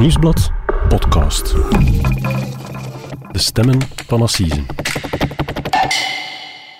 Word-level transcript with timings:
Nieuwsblad 0.00 0.50
podcast. 0.88 1.54
De 3.32 3.38
stemmen 3.38 3.78
van 4.06 4.22
Assise. 4.22 4.62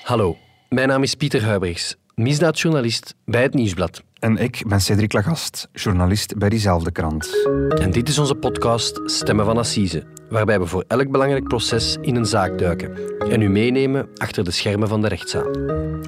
Hallo, 0.03 0.37
mijn 0.69 0.89
naam 0.89 1.03
is 1.03 1.15
Pieter 1.15 1.45
Huibrechts, 1.45 1.97
misdaadjournalist 2.15 3.15
bij 3.25 3.43
het 3.43 3.55
Nieuwsblad. 3.55 4.03
En 4.19 4.37
ik 4.37 4.63
ben 4.67 4.81
Cedric 4.81 5.13
Lagast, 5.13 5.69
journalist 5.73 6.39
bij 6.39 6.49
diezelfde 6.49 6.93
krant. 6.93 7.29
En 7.69 7.91
dit 7.91 8.09
is 8.09 8.19
onze 8.19 8.35
podcast 8.35 9.01
Stemmen 9.05 9.45
van 9.45 9.59
Assise, 9.59 10.07
waarbij 10.31 10.61
we 10.61 10.67
voor 10.67 10.85
elk 10.87 11.11
belangrijk 11.11 11.49
proces 11.49 11.97
in 12.01 12.17
een 12.17 12.27
zaak 12.27 12.59
duiken 12.59 13.19
en 13.19 13.43
u 13.43 13.49
meenemen 13.49 14.09
achter 14.17 14.45
de 14.45 14.51
schermen 14.51 14.89
van 14.89 15.01
de 15.01 15.09
rechtszaal. 15.09 15.51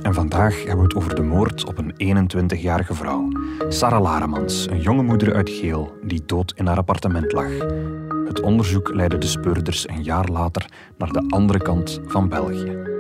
En 0.02 0.14
vandaag 0.14 0.57
hebben 0.57 0.77
we 0.77 0.82
het 0.82 0.95
over 0.95 1.14
de 1.14 1.22
moord 1.22 1.64
op 1.64 1.79
een 1.79 2.29
21-jarige 2.30 2.95
vrouw. 2.95 3.29
Sarah 3.68 4.03
Laremans, 4.03 4.66
een 4.71 4.80
jonge 4.80 5.03
moeder 5.03 5.35
uit 5.35 5.50
Geel, 5.50 5.96
die 6.03 6.22
dood 6.27 6.53
in 6.57 6.66
haar 6.66 6.77
appartement 6.77 7.32
lag. 7.32 7.50
Het 8.27 8.40
onderzoek 8.40 8.94
leidde 8.94 9.18
de 9.18 9.27
speurders 9.27 9.89
een 9.89 10.03
jaar 10.03 10.29
later 10.29 10.66
naar 10.99 11.13
de 11.13 11.25
andere 11.29 11.58
kant 11.58 12.00
van 12.07 12.29
België. 12.29 12.91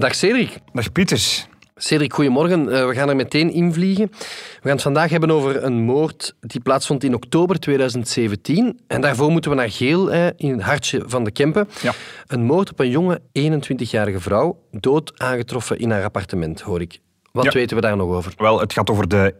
Dag 0.00 0.14
Cedric. 0.14 0.58
Dag 0.72 0.92
Pieters. 0.92 1.46
Cedric, 1.76 2.12
goedemorgen. 2.12 2.72
Eh, 2.72 2.86
we 2.86 2.94
gaan 2.94 3.08
er 3.08 3.16
meteen 3.16 3.50
invliegen. 3.52 4.08
We 4.10 4.18
gaan 4.62 4.72
het 4.72 4.82
vandaag 4.82 5.10
hebben 5.10 5.30
over 5.30 5.64
een 5.64 5.80
moord 5.80 6.34
die 6.40 6.60
plaatsvond 6.60 7.04
in 7.04 7.14
oktober 7.14 7.60
2017. 7.60 8.80
En 8.86 9.00
daarvoor 9.00 9.30
moeten 9.30 9.50
we 9.50 9.56
naar 9.56 9.70
Geel, 9.70 10.10
in 10.36 10.52
het 10.52 10.62
hartje 10.62 11.02
van 11.06 11.24
de 11.24 11.30
Kempen. 11.30 11.68
Ja. 11.82 11.92
Een 12.26 12.44
moord 12.44 12.70
op 12.70 12.80
een 12.80 12.90
jonge 12.90 13.20
21-jarige 13.32 14.20
vrouw, 14.20 14.58
dood 14.70 15.12
aangetroffen 15.16 15.78
in 15.78 15.90
haar 15.90 16.04
appartement, 16.04 16.60
hoor 16.60 16.80
ik. 16.80 16.98
Wat 17.32 17.44
Ja. 17.44 17.50
weten 17.50 17.76
we 17.76 17.82
daar 17.82 17.96
nog 17.96 18.08
over? 18.10 18.32
Wel, 18.36 18.60
het 18.60 18.72
gaat 18.72 18.90
over 18.90 19.08
de 19.08 19.34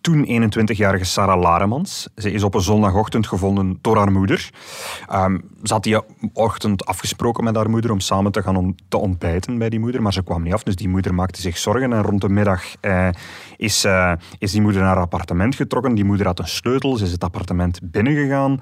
toen 0.00 0.50
21-jarige 0.52 1.04
Sarah 1.04 1.40
Laremans. 1.40 2.08
Ze 2.16 2.32
is 2.32 2.42
op 2.42 2.54
een 2.54 2.60
zondagochtend 2.60 3.26
gevonden 3.26 3.78
door 3.80 3.96
haar 3.96 4.12
moeder. 4.12 4.50
Ehm, 5.08 5.38
ze 5.62 5.72
had 5.72 5.82
die 5.82 6.00
ochtend 6.32 6.86
afgesproken 6.86 7.44
met 7.44 7.56
haar 7.56 7.70
moeder 7.70 7.90
om 7.90 8.00
samen 8.00 8.32
te 8.32 8.42
gaan 8.42 8.74
te 8.88 8.96
ontbijten 8.96 9.58
bij 9.58 9.68
die 9.68 9.80
moeder, 9.80 10.02
maar 10.02 10.12
ze 10.12 10.22
kwam 10.22 10.42
niet 10.42 10.52
af, 10.52 10.62
dus 10.62 10.76
die 10.76 10.88
moeder 10.88 11.14
maakte 11.14 11.40
zich 11.40 11.58
zorgen. 11.58 11.92
En 11.92 12.02
rond 12.02 12.20
de 12.20 12.28
middag 12.28 12.62
eh, 12.80 13.08
is, 13.56 13.84
eh, 13.84 14.12
is 14.38 14.52
die 14.52 14.60
moeder 14.60 14.80
naar 14.80 14.94
haar 14.94 15.02
appartement 15.02 15.54
getrokken. 15.54 15.94
Die 15.94 16.04
moeder 16.04 16.26
had 16.26 16.38
een 16.38 16.48
sleutel, 16.48 16.96
ze 16.96 17.04
is 17.04 17.12
het 17.12 17.24
appartement 17.24 17.80
binnengegaan. 17.82 18.60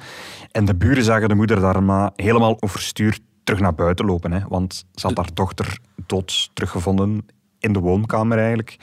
En 0.50 0.64
de 0.64 0.74
buren 0.74 1.04
zagen 1.04 1.28
de 1.28 1.34
moeder 1.34 1.60
daarna 1.60 2.12
helemaal 2.16 2.56
overstuur 2.60 3.18
terug 3.44 3.60
naar 3.60 3.74
buiten 3.74 4.06
lopen, 4.06 4.32
hè, 4.32 4.40
want 4.48 4.84
ze 4.94 5.06
had 5.06 5.16
haar 5.16 5.34
dochter 5.34 5.78
dood 6.06 6.50
teruggevonden 6.52 7.26
in 7.58 7.72
de 7.72 7.78
woonkamer 7.78 8.38
eigenlijk. 8.38 8.76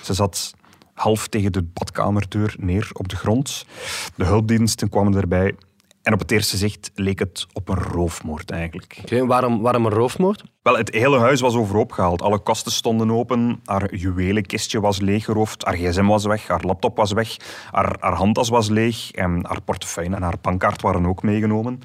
Ze 0.00 0.14
zat 0.14 0.54
half 0.94 1.28
tegen 1.28 1.52
de 1.52 1.62
badkamerdeur 1.62 2.54
neer 2.58 2.90
op 2.92 3.08
de 3.08 3.16
grond. 3.16 3.66
De 4.14 4.24
hulpdiensten 4.24 4.88
kwamen 4.88 5.14
erbij. 5.14 5.54
En 6.02 6.12
op 6.12 6.18
het 6.18 6.30
eerste 6.30 6.56
zicht 6.56 6.90
leek 6.94 7.18
het 7.18 7.46
op 7.52 7.68
een 7.68 7.78
roofmoord 7.78 8.50
eigenlijk. 8.50 9.02
Waarom, 9.26 9.60
waarom 9.60 9.86
een 9.86 9.92
roofmoord? 9.92 10.44
Wel, 10.62 10.76
het 10.76 10.94
hele 10.94 11.18
huis 11.18 11.40
was 11.40 11.54
overhoop 11.54 11.92
gehaald. 11.92 12.22
Alle 12.22 12.42
kasten 12.42 12.72
stonden 12.72 13.10
open. 13.10 13.60
Haar 13.64 13.94
juwelenkistje 13.94 14.80
was 14.80 15.00
leeggeroofd. 15.00 15.64
Haar 15.64 15.76
gsm 15.76 16.06
was 16.06 16.24
weg. 16.24 16.46
Haar 16.46 16.62
laptop 16.62 16.96
was 16.96 17.12
weg. 17.12 17.36
Haar, 17.70 17.96
haar 18.00 18.14
handtas 18.14 18.48
was 18.48 18.68
leeg. 18.68 19.10
En 19.10 19.46
haar 19.46 19.62
portefeuille 19.62 20.14
en 20.14 20.22
haar 20.22 20.38
bankkaart 20.40 20.82
waren 20.82 21.06
ook 21.06 21.22
meegenomen. 21.22 21.80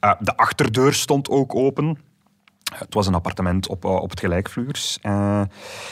Eh, 0.00 0.12
de 0.20 0.36
achterdeur 0.36 0.94
stond 0.94 1.28
ook 1.28 1.54
open. 1.54 1.98
Het 2.74 2.94
was 2.94 3.06
een 3.06 3.14
appartement 3.14 3.68
op, 3.68 3.84
eh, 3.84 3.94
op 3.94 4.10
het 4.10 4.20
gelijkvloers. 4.20 4.98
Eh, 5.02 5.40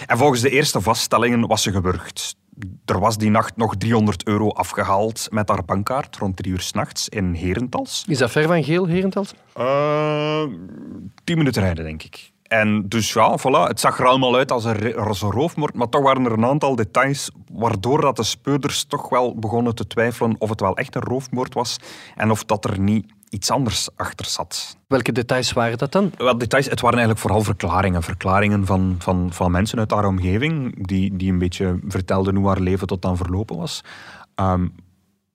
en 0.06 0.18
volgens 0.18 0.40
de 0.40 0.50
eerste 0.50 0.80
vaststellingen 0.80 1.46
was 1.46 1.62
ze 1.62 1.72
gewurgd. 1.72 2.36
Er 2.84 3.00
was 3.00 3.19
die 3.19 3.30
nacht 3.30 3.56
nog 3.56 3.76
300 3.76 4.26
euro 4.26 4.50
afgehaald 4.50 5.26
met 5.30 5.48
haar 5.48 5.64
bankkaart 5.64 6.16
rond 6.16 6.36
drie 6.36 6.52
uur 6.52 6.60
s'nachts 6.60 7.08
in 7.08 7.34
Herentals. 7.34 8.04
Is 8.08 8.19
dat 8.19 8.30
ver 8.30 8.46
van 8.46 8.64
Geel, 8.64 8.88
Herentals? 8.88 9.34
Eh, 9.54 10.42
tien 11.24 11.38
minuten 11.38 11.62
rijden, 11.62 11.84
denk 11.84 12.02
ik. 12.02 12.32
En 12.48 12.88
dus 12.88 13.12
ja, 13.12 13.38
voilà, 13.38 13.69
het 13.69 13.81
zag 13.81 13.98
er 13.98 14.06
allemaal 14.06 14.36
uit 14.36 14.53
als 14.53 14.64
een, 14.64 14.97
als 14.97 15.22
een 15.22 15.31
roofmoord, 15.31 15.75
maar 15.75 15.88
toch 15.88 16.03
waren 16.03 16.25
er 16.25 16.32
een 16.32 16.44
aantal 16.44 16.76
details 16.76 17.31
waardoor 17.53 18.00
dat 18.00 18.16
de 18.16 18.22
speurders 18.22 18.84
toch 18.84 19.09
wel 19.09 19.34
begonnen 19.34 19.75
te 19.75 19.86
twijfelen 19.86 20.36
of 20.38 20.48
het 20.48 20.60
wel 20.60 20.76
echt 20.76 20.94
een 20.94 21.03
roofmoord 21.03 21.54
was 21.54 21.76
en 22.16 22.31
of 22.31 22.44
dat 22.44 22.64
er 22.64 22.81
niet 22.81 23.06
iets 23.31 23.50
anders 23.50 23.88
achter 23.97 24.26
zat. 24.26 24.76
Welke 24.86 25.12
details 25.12 25.53
waren 25.53 25.78
dat 25.78 25.92
dan? 25.92 26.12
Wel, 26.16 26.38
details, 26.38 26.66
het 26.66 26.81
waren 26.81 26.98
eigenlijk 26.98 27.26
vooral 27.26 27.44
verklaringen. 27.44 28.03
Verklaringen 28.03 28.66
van, 28.66 28.97
van, 28.98 29.32
van 29.32 29.50
mensen 29.50 29.78
uit 29.78 29.91
haar 29.91 30.06
omgeving, 30.06 30.86
die, 30.86 31.16
die 31.16 31.32
een 31.32 31.38
beetje 31.38 31.78
vertelden 31.88 32.36
hoe 32.36 32.48
haar 32.48 32.60
leven 32.60 32.86
tot 32.86 33.03
dan 33.03 33.16
verlopen 33.16 33.56
was. 33.56 33.84
Ehm, 34.34 34.69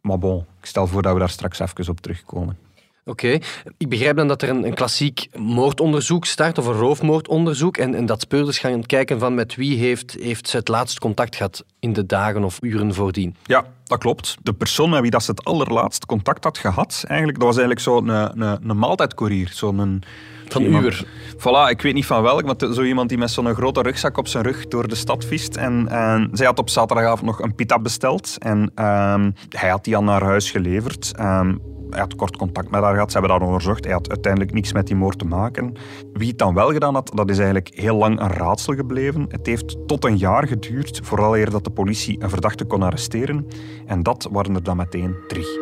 maar 0.02 0.18
bon, 0.18 0.46
ik 0.60 0.66
stel 0.66 0.88
voor 0.88 1.02
dat 1.02 1.14
we 1.14 1.20
daar 1.20 1.30
straks 1.30 1.60
even 1.60 1.90
op 1.90 2.02
terugkomen. 2.02 2.58
Oké, 3.06 3.38
ik 3.78 3.90
begrijp 3.90 4.16
dan 4.16 4.28
dat 4.28 4.42
er 4.42 4.50
een, 4.50 4.66
een 4.66 4.74
klassiek 4.74 5.28
moordonderzoek 5.38 6.26
start, 6.26 6.58
of 6.58 6.66
een 6.66 6.74
roofmoordonderzoek, 6.74 7.78
en, 7.78 7.96
en 7.96 8.06
dat 8.06 8.22
speurders 8.22 8.60
gaan 8.60 8.86
kijken 8.86 9.20
van 9.20 9.34
met 9.34 9.56
wie 9.56 9.78
heeft, 9.78 10.16
heeft 10.20 10.48
ze 10.50 10.58
het 10.58 10.68
laatst 10.68 11.00
contact 11.00 11.36
gehad 11.36 11.64
in 11.80 11.94
de 11.94 12.06
dagen 12.06 12.44
of 12.44 12.58
uren 12.62 12.94
voordien. 12.94 13.36
Ja, 13.44 13.66
dat 13.84 13.98
klopt. 14.00 14.36
De 14.44 14.54
persoon 14.54 14.90
met 14.90 15.02
wie 15.02 15.10
dat 15.12 15.24
ze 15.24 15.32
het 15.32 15.44
allerlaatst 15.44 16.06
contact 16.06 16.44
had 16.44 16.58
gehad, 16.58 17.04
eigenlijk, 17.08 17.40
dat 17.40 17.48
was 17.48 17.58
eigenlijk 17.58 17.86
zo'n 17.86 18.08
een, 18.08 18.42
een, 18.42 18.70
een 18.70 18.78
maaltijdcourier. 18.78 19.50
Zo'n 19.54 19.78
een, 19.80 20.04
Van 20.48 20.62
iemand- 20.62 20.84
uur. 20.84 21.06
Voilà, 21.38 21.70
ik 21.70 21.82
weet 21.82 21.94
niet 21.94 22.06
van 22.06 22.22
welk, 22.22 22.44
maar 22.44 22.74
zo 22.74 22.84
iemand 22.84 23.10
die 23.10 23.18
met 23.18 23.32
zo'n 23.32 23.54
grote 23.54 23.82
rugzak 23.82 24.18
op 24.18 24.28
zijn 24.28 24.44
rug 24.44 24.68
door 24.68 24.88
de 24.88 24.96
stad 24.96 25.26
viest. 25.26 25.56
En, 25.56 25.88
en 25.88 26.30
zij 26.32 26.46
had 26.46 26.60
op 26.60 26.70
zaterdagavond 26.70 27.22
nog 27.26 27.42
een 27.42 27.56
pita 27.56 27.80
besteld 27.80 28.36
en 28.40 28.72
ehm, 28.76 29.32
hij 29.50 29.70
had 29.70 29.84
die 29.84 29.98
aan 29.98 30.08
haar 30.08 30.24
huis 30.24 30.52
geleverd. 30.52 31.12
Ehm, 31.16 31.56
hij 31.94 32.02
had 32.02 32.16
kort 32.16 32.38
contact 32.38 32.70
met 32.70 32.82
haar 32.82 32.94
gehad, 32.94 33.12
ze 33.12 33.18
hebben 33.18 33.40
dat 33.40 33.48
onderzocht. 33.48 33.84
Hij 33.84 33.94
had 33.94 34.10
uiteindelijk 34.10 34.54
niks 34.54 34.74
met 34.74 34.88
die 34.88 34.96
moord 34.96 35.20
te 35.20 35.26
maken. 35.26 35.74
Wie 36.14 36.28
het 36.28 36.38
dan 36.38 36.54
wel 36.54 36.72
gedaan 36.72 36.94
had, 36.94 37.12
dat 37.14 37.30
is 37.30 37.38
eigenlijk 37.38 37.72
heel 37.74 37.96
lang 37.96 38.20
een 38.20 38.28
raadsel 38.28 38.74
gebleven. 38.74 39.26
Het 39.28 39.46
heeft 39.46 39.88
tot 39.88 40.06
een 40.06 40.18
jaar 40.18 40.48
geduurd, 40.48 41.00
vooral 41.04 41.38
eer 41.38 41.50
dat 41.50 41.64
de 41.64 41.70
politie 41.70 42.22
een 42.22 42.30
verdachte 42.30 42.66
kon 42.66 42.84
arresteren. 42.84 43.48
En 43.86 44.04
dat 44.04 44.28
waren 44.32 44.56
er 44.56 44.64
dan 44.64 44.78
meteen 44.78 45.16
drie. 45.28 45.62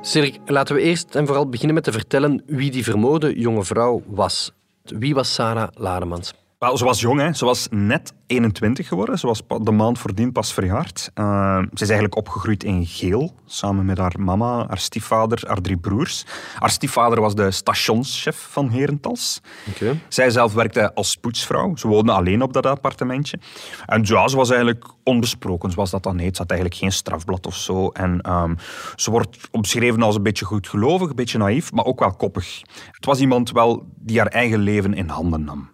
Cedric, 0.00 0.40
laten 0.46 0.74
we 0.74 0.80
eerst 0.80 1.14
en 1.14 1.26
vooral 1.26 1.48
beginnen 1.48 1.74
met 1.74 1.84
te 1.84 1.92
vertellen 1.92 2.42
wie 2.46 2.70
die 2.70 2.84
vermoorde 2.84 3.38
jonge 3.38 3.64
vrouw 3.64 4.02
was. 4.06 4.52
Wie 4.82 5.14
was 5.14 5.34
Sarah 5.34 5.68
Laremans? 5.74 6.43
Wel, 6.58 6.76
ze 6.76 6.84
was 6.84 7.00
jong, 7.00 7.20
hè. 7.20 7.32
ze 7.32 7.44
was 7.44 7.66
net 7.70 8.14
21 8.26 8.88
geworden. 8.88 9.18
Ze 9.18 9.26
was 9.26 9.42
de 9.62 9.70
maand 9.70 9.98
voordien 9.98 10.32
pas 10.32 10.52
verjaard. 10.52 11.10
Eh, 11.14 11.58
ze 11.58 11.68
is 11.72 11.80
eigenlijk 11.80 12.16
opgegroeid 12.16 12.64
in 12.64 12.86
Geel, 12.86 13.34
samen 13.46 13.84
met 13.84 13.98
haar 13.98 14.14
mama, 14.18 14.66
haar 14.66 14.78
stiefvader, 14.78 15.42
haar 15.46 15.60
drie 15.60 15.76
broers. 15.76 16.26
Haar 16.58 16.70
stiefvader 16.70 17.20
was 17.20 17.34
de 17.34 17.50
stationschef 17.50 18.46
van 18.50 18.70
Herentals. 18.70 19.40
Oké. 19.68 20.00
Zij 20.08 20.30
zelf 20.30 20.54
werkte 20.54 20.94
als 20.94 21.16
poetsvrouw. 21.16 21.76
Ze 21.76 21.88
woonde 21.88 22.12
alleen 22.12 22.42
op 22.42 22.52
dat 22.52 22.66
appartementje. 22.66 23.38
En 23.86 24.02
ja, 24.04 24.28
ze 24.28 24.36
was 24.36 24.50
eigenlijk 24.50 24.84
onbesproken, 25.02 25.70
zoals 25.70 25.90
dat 25.90 26.02
dan 26.02 26.18
heet. 26.18 26.36
Ze 26.36 26.42
had 26.42 26.50
eigenlijk 26.50 26.80
geen 26.80 26.92
strafblad 26.92 27.46
of 27.46 27.56
zo. 27.56 27.88
En 27.88 28.20
ehm, 28.20 28.54
ze 28.94 29.10
wordt 29.10 29.38
omschreven 29.50 30.02
als 30.02 30.16
een 30.16 30.22
beetje 30.22 30.44
goedgelovig, 30.44 31.08
een 31.08 31.16
beetje 31.16 31.38
naïef, 31.38 31.72
maar 31.72 31.84
ook 31.84 32.00
wel 32.00 32.14
koppig. 32.14 32.62
Het 32.90 33.04
was 33.04 33.20
iemand 33.20 33.50
wel 33.50 33.86
die 33.96 34.18
haar 34.18 34.26
eigen 34.28 34.58
leven 34.58 34.94
in 34.94 35.08
handen 35.08 35.44
nam. 35.44 35.73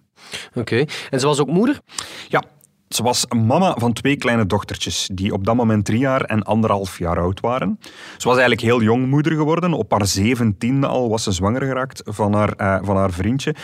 Oké. 0.55 0.85
En 1.11 1.21
ze 1.21 1.27
was 1.27 1.41
ook 1.41 1.49
moeder? 1.49 1.81
Ja, 2.29 2.43
ze 2.91 3.03
was 3.03 3.27
mama 3.27 3.75
van 3.79 3.93
twee 3.93 4.17
kleine 4.17 4.47
dochtertjes, 4.47 5.09
die 5.13 5.33
op 5.33 5.45
dat 5.45 5.55
moment 5.55 5.85
drie 5.85 5.99
jaar 5.99 6.21
en 6.21 6.43
anderhalf 6.43 6.99
jaar 6.99 7.19
oud 7.19 7.41
waren. 7.41 7.79
Ze 8.17 8.29
was 8.29 8.37
eigenlijk 8.37 8.61
heel 8.61 8.83
jong 8.83 9.07
moeder 9.07 9.33
geworden. 9.33 9.73
Op 9.73 9.91
haar 9.91 10.07
zeventiende 10.07 10.87
al 10.87 11.09
was 11.09 11.23
ze 11.23 11.33
zwanger 11.33 11.63
geraakt 11.63 12.03
van 12.05 12.35
haar, 12.35 12.53
eh, 12.53 12.79
van 12.83 12.97
haar 12.97 13.13
vriendje. 13.13 13.55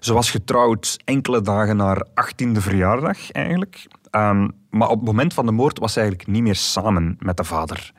Ze 0.00 0.12
was 0.12 0.30
getrouwd 0.30 0.98
enkele 1.04 1.40
dagen 1.40 1.76
na 1.76 1.84
haar 1.84 2.06
achttiende 2.14 2.60
verjaardag 2.60 3.30
eigenlijk. 3.30 3.86
Ehm, 4.10 4.48
maar 4.70 4.88
op 4.88 4.96
het 4.96 5.06
moment 5.06 5.34
van 5.34 5.46
de 5.46 5.52
moord 5.52 5.78
was 5.78 5.92
ze 5.92 6.00
eigenlijk 6.00 6.28
niet 6.28 6.42
meer 6.42 6.56
samen 6.56 7.16
met 7.18 7.36
de 7.36 7.44
vader 7.44 7.92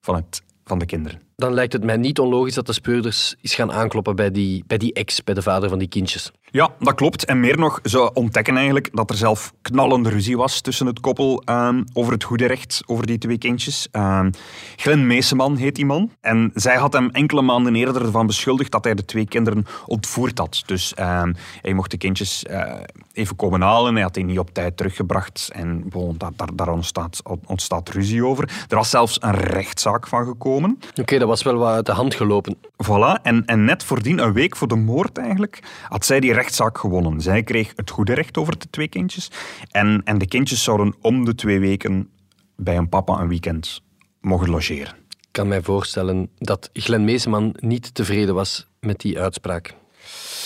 van, 0.00 0.14
het, 0.14 0.42
van 0.64 0.78
de 0.78 0.86
kinderen. 0.86 1.20
Dan 1.36 1.54
lijkt 1.54 1.72
het 1.72 1.84
mij 1.84 1.96
niet 1.96 2.18
onlogisch 2.18 2.54
dat 2.54 2.66
de 2.66 2.72
speurders 2.72 3.36
eens 3.40 3.54
gaan 3.54 3.72
aankloppen 3.72 4.16
bij 4.16 4.30
die, 4.30 4.64
bij 4.66 4.78
die 4.78 4.92
ex, 4.92 5.24
bij 5.24 5.34
de 5.34 5.42
vader 5.42 5.68
van 5.68 5.78
die 5.78 5.88
kindjes. 5.88 6.32
Ja, 6.52 6.70
dat 6.78 6.94
klopt. 6.94 7.24
En 7.24 7.40
meer 7.40 7.58
nog, 7.58 7.80
ze 7.82 8.12
ontdekken 8.12 8.56
eigenlijk 8.56 8.88
dat 8.92 9.10
er 9.10 9.16
zelf 9.16 9.52
knallende 9.62 10.08
ruzie 10.08 10.36
was 10.36 10.60
tussen 10.60 10.86
het 10.86 11.00
koppel 11.00 11.42
ehm, 11.44 11.82
over 11.92 12.12
het 12.12 12.24
goede 12.24 12.46
recht, 12.46 12.82
over 12.86 13.06
die 13.06 13.18
twee 13.18 13.38
kindjes. 13.38 13.88
Um, 13.92 14.30
Glenn 14.76 15.06
Meeseman 15.06 15.56
heet 15.56 15.74
die 15.74 15.86
man. 15.86 16.10
En 16.20 16.50
zij 16.54 16.76
had 16.76 16.92
hem 16.92 17.10
enkele 17.10 17.42
maanden 17.42 17.74
eerder 17.74 18.02
ervan 18.04 18.26
beschuldigd 18.26 18.70
dat 18.70 18.84
hij 18.84 18.94
de 18.94 19.04
twee 19.04 19.26
kinderen 19.26 19.66
ontvoerd 19.86 20.38
had. 20.38 20.62
Dus 20.66 20.94
ehm, 20.94 21.32
hij 21.62 21.72
mocht 21.72 21.90
de 21.90 21.96
kindjes 21.96 22.44
uh, 22.50 22.72
even 23.12 23.36
komen 23.36 23.60
halen. 23.60 23.94
Hij 23.94 24.02
had 24.02 24.14
die 24.14 24.24
niet 24.24 24.38
op 24.38 24.54
tijd 24.54 24.76
teruggebracht. 24.76 25.50
En 25.52 25.88
bon, 25.88 26.14
daar, 26.18 26.30
daar, 26.36 26.48
daar 26.54 26.68
ontstaat, 26.68 27.22
ontstaat, 27.46 27.88
ruzie 27.88 28.26
over. 28.26 28.64
Er 28.68 28.76
was 28.76 28.90
zelfs 28.90 29.16
een 29.20 29.34
rechtszaak 29.34 30.06
van 30.06 30.24
gekomen. 30.24 30.78
Oké, 31.00 31.18
dat 31.18 31.28
was 31.28 31.42
wel 31.42 31.54
wat 31.54 31.74
uit 31.74 31.86
de 31.86 31.92
hand 31.92 32.14
gelopen. 32.14 32.56
Voilà. 32.84 33.22
En, 33.22 33.44
en 33.44 33.64
net 33.64 33.84
voordien, 33.84 34.18
een 34.18 34.32
week 34.32 34.56
voor 34.56 34.68
de 34.68 34.76
moord 34.76 35.18
eigenlijk, 35.18 35.62
had 35.88 36.04
zij 36.04 36.20
die 36.20 36.32
rechtszaak 36.40 36.78
gewonnen. 36.78 37.20
Zij 37.20 37.42
kreeg 37.42 37.72
het 37.76 37.90
goede 37.90 38.14
recht 38.14 38.38
over 38.38 38.58
de 38.58 38.70
twee 38.70 38.88
kindjes. 38.88 39.30
En, 39.70 40.00
en 40.04 40.18
de 40.18 40.26
kindjes 40.26 40.62
zouden 40.62 40.94
om 41.00 41.24
de 41.24 41.34
twee 41.34 41.58
weken 41.58 42.10
bij 42.56 42.76
een 42.76 42.88
papa 42.88 43.20
een 43.20 43.28
weekend 43.28 43.82
mogen 44.20 44.50
logeren. 44.50 44.94
Ik 45.08 45.36
kan 45.36 45.48
mij 45.48 45.62
voorstellen 45.62 46.28
dat 46.38 46.70
Glenn 46.72 47.04
Meeseman 47.04 47.56
niet 47.58 47.94
tevreden 47.94 48.34
was 48.34 48.66
met 48.80 49.00
die 49.00 49.20
uitspraak. 49.20 49.74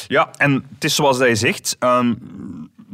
Ja, 0.06 0.31
en 0.37 0.52
het 0.75 0.85
is 0.85 0.94
zoals 0.94 1.19
hij 1.19 1.35
zegt. 1.35 1.76
Um, 1.81 2.19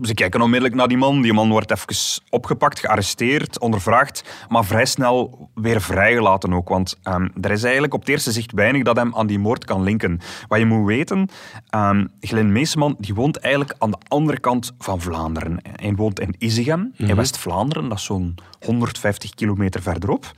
ze 0.03 0.15
kijken 0.15 0.41
onmiddellijk 0.41 0.79
naar 0.79 0.89
die 0.89 0.97
man. 0.97 1.23
Die 1.23 1.33
man 1.33 1.51
wordt 1.51 1.71
even 1.71 2.23
opgepakt, 2.31 2.79
gearresteerd, 2.79 3.59
ondervraagd, 3.59 4.47
maar 4.49 4.65
vrij 4.65 4.85
snel 4.85 5.49
weer 5.55 5.81
vrijgelaten 5.81 6.53
ook. 6.53 6.69
Want 6.69 6.99
um, 7.05 7.33
er 7.41 7.51
is 7.51 7.63
eigenlijk 7.63 7.95
op 7.95 8.01
het 8.01 8.09
eerste 8.09 8.33
zicht 8.33 8.53
weinig 8.53 8.83
dat 8.83 8.97
hem 8.97 9.15
aan 9.15 9.27
die 9.27 9.39
moord 9.39 9.65
kan 9.65 9.83
linken. 9.83 10.21
Wat 10.49 10.59
je 10.59 10.67
moet 10.67 10.87
weten, 10.87 11.29
um, 11.75 12.11
Glenn 12.21 12.53
Meesman 12.53 12.97
die 12.99 13.15
woont 13.15 13.37
eigenlijk 13.37 13.75
aan 13.79 13.91
de 13.91 13.99
andere 14.09 14.41
kant 14.41 14.75
van 14.79 15.01
Vlaanderen. 15.01 15.61
Hij 15.73 15.95
woont 15.95 16.21
in 16.21 16.35
Izegem, 16.39 16.93
in 16.97 17.07
mhm. 17.07 17.17
West-Vlaanderen, 17.17 17.89
dat 17.89 17.99
is 17.99 18.05
zo'n 18.05 18.35
150 18.61 19.35
kilometer 19.35 19.83
verderop. 19.83 20.33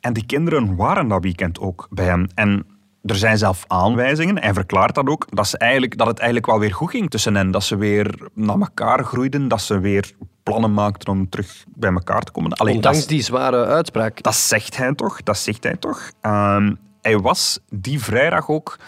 En 0.00 0.12
die 0.12 0.26
kinderen 0.26 0.76
waren 0.76 1.08
dat 1.08 1.22
weekend 1.22 1.60
ook 1.60 1.86
bij 1.90 2.04
hem. 2.04 2.26
En 2.34 2.66
er 3.04 3.16
zijn 3.16 3.38
zelf 3.38 3.64
aanwijzingen, 3.66 4.42
hij 4.42 4.52
verklaart 4.52 4.94
dat 4.94 5.06
ook, 5.06 5.26
dat, 5.30 5.46
ze 5.46 5.58
eigenlijk, 5.58 5.98
dat 5.98 6.06
het 6.06 6.18
eigenlijk 6.18 6.50
wel 6.50 6.58
weer 6.58 6.74
goed 6.74 6.90
ging 6.90 7.10
tussen 7.10 7.34
hen. 7.34 7.50
Dat 7.50 7.64
ze 7.64 7.76
weer 7.76 8.28
naar 8.34 8.58
elkaar 8.58 9.04
groeiden, 9.04 9.48
dat 9.48 9.60
ze 9.60 9.78
weer 9.80 10.12
plannen 10.42 10.74
maakten 10.74 11.12
om 11.12 11.28
terug 11.28 11.64
bij 11.74 11.92
elkaar 11.92 12.22
te 12.22 12.32
komen. 12.32 12.52
Alleen, 12.52 12.74
Ondanks 12.74 13.06
die 13.06 13.22
zware 13.22 13.64
uitspraak. 13.64 14.22
Dat 14.22 14.34
zegt 14.34 14.76
hij 14.76 14.94
toch, 14.94 15.22
dat 15.22 15.38
zegt 15.38 15.64
hij 15.64 15.76
toch. 15.76 16.10
Um, 16.22 16.78
hij 17.02 17.18
was 17.18 17.58
die 17.70 18.00
vrijdag 18.02 18.48
ook 18.48 18.78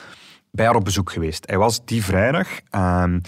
bij 0.50 0.66
haar 0.66 0.74
op 0.74 0.84
bezoek 0.84 1.10
geweest. 1.10 1.46
Hij 1.46 1.58
was 1.58 1.84
die 1.84 2.04
vrijdag 2.04 2.48
um, 2.70 3.20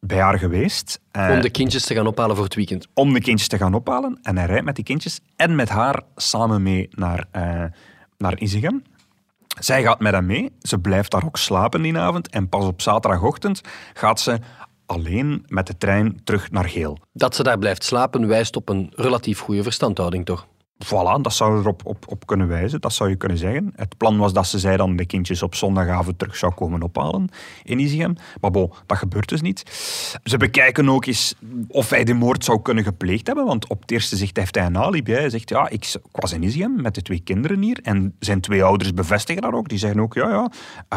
bij 0.00 0.18
haar 0.18 0.38
geweest. 0.38 1.00
Uh, 1.12 1.30
om 1.30 1.40
de 1.40 1.50
kindjes 1.50 1.86
te 1.86 1.94
gaan 1.94 2.06
ophalen 2.06 2.36
voor 2.36 2.44
het 2.44 2.54
weekend. 2.54 2.86
Om 2.94 3.12
de 3.12 3.20
kindjes 3.20 3.48
te 3.48 3.56
gaan 3.56 3.74
ophalen. 3.74 4.18
En 4.22 4.36
hij 4.36 4.46
rijdt 4.46 4.64
met 4.64 4.74
die 4.74 4.84
kindjes 4.84 5.20
en 5.36 5.54
met 5.54 5.68
haar 5.68 6.02
samen 6.16 6.62
mee 6.62 6.88
naar, 6.90 7.24
uh, 7.36 7.64
naar 8.18 8.38
Izegem. 8.38 8.82
Zij 9.58 9.82
gaat 9.82 10.00
met 10.00 10.12
hem 10.12 10.26
mee. 10.26 10.52
Ze 10.60 10.78
blijft 10.78 11.10
daar 11.10 11.24
ook 11.24 11.36
slapen 11.36 11.82
die 11.82 11.98
avond. 11.98 12.28
En 12.28 12.48
pas 12.48 12.64
op 12.64 12.82
zaterdagochtend 12.82 13.60
gaat 13.94 14.20
ze 14.20 14.38
alleen 14.86 15.44
met 15.46 15.66
de 15.66 15.78
trein 15.78 16.20
terug 16.24 16.50
naar 16.50 16.68
Geel. 16.68 16.98
Dat 17.12 17.34
ze 17.34 17.42
daar 17.42 17.58
blijft 17.58 17.84
slapen 17.84 18.26
wijst 18.26 18.56
op 18.56 18.68
een 18.68 18.92
relatief 18.94 19.40
goede 19.40 19.62
verstandhouding, 19.62 20.24
toch? 20.24 20.46
Voilà, 20.84 21.20
dat 21.22 21.34
zou 21.34 21.58
erop 21.58 21.86
op, 21.86 22.04
op 22.08 22.26
kunnen 22.26 22.48
wijzen, 22.48 22.80
dat 22.80 22.92
zou 22.92 23.10
je 23.10 23.16
kunnen 23.16 23.38
zeggen. 23.38 23.72
Het 23.76 23.96
plan 23.96 24.18
was 24.18 24.32
dat 24.32 24.46
ze 24.46 24.58
zij 24.58 24.76
dan 24.76 24.96
de 24.96 25.06
kindjes 25.06 25.42
op 25.42 25.54
zondagavond 25.54 26.18
terug 26.18 26.36
zou 26.36 26.52
komen 26.52 26.82
ophalen 26.82 27.28
in 27.64 27.78
Izegem. 27.78 28.16
Maar 28.40 28.50
bon, 28.50 28.72
dat 28.86 28.98
gebeurt 28.98 29.28
dus 29.28 29.40
niet. 29.40 29.62
Ze 30.24 30.36
bekijken 30.36 30.88
ook 30.88 31.06
eens 31.06 31.34
of 31.68 31.90
hij 31.90 32.04
de 32.04 32.14
moord 32.14 32.44
zou 32.44 32.62
kunnen 32.62 32.84
gepleegd 32.84 33.26
hebben, 33.26 33.44
want 33.44 33.68
op 33.68 33.80
het 33.80 33.90
eerste 33.90 34.16
zicht 34.16 34.36
heeft 34.36 34.54
hij 34.54 34.66
een 34.66 34.78
alibi. 34.78 35.12
Hij 35.12 35.30
zegt, 35.30 35.48
ja, 35.48 35.68
ik, 35.68 35.94
was 36.12 36.32
in 36.32 36.42
Izegem 36.42 36.82
met 36.82 36.94
de 36.94 37.02
twee 37.02 37.20
kinderen 37.20 37.62
hier 37.62 37.78
en 37.82 38.14
zijn 38.18 38.40
twee 38.40 38.64
ouders 38.64 38.94
bevestigen 38.94 39.42
dat 39.42 39.52
ook. 39.52 39.68
Die 39.68 39.78
zeggen 39.78 40.00
ook, 40.00 40.14
ja, 40.14 40.28
ja, 40.28 40.50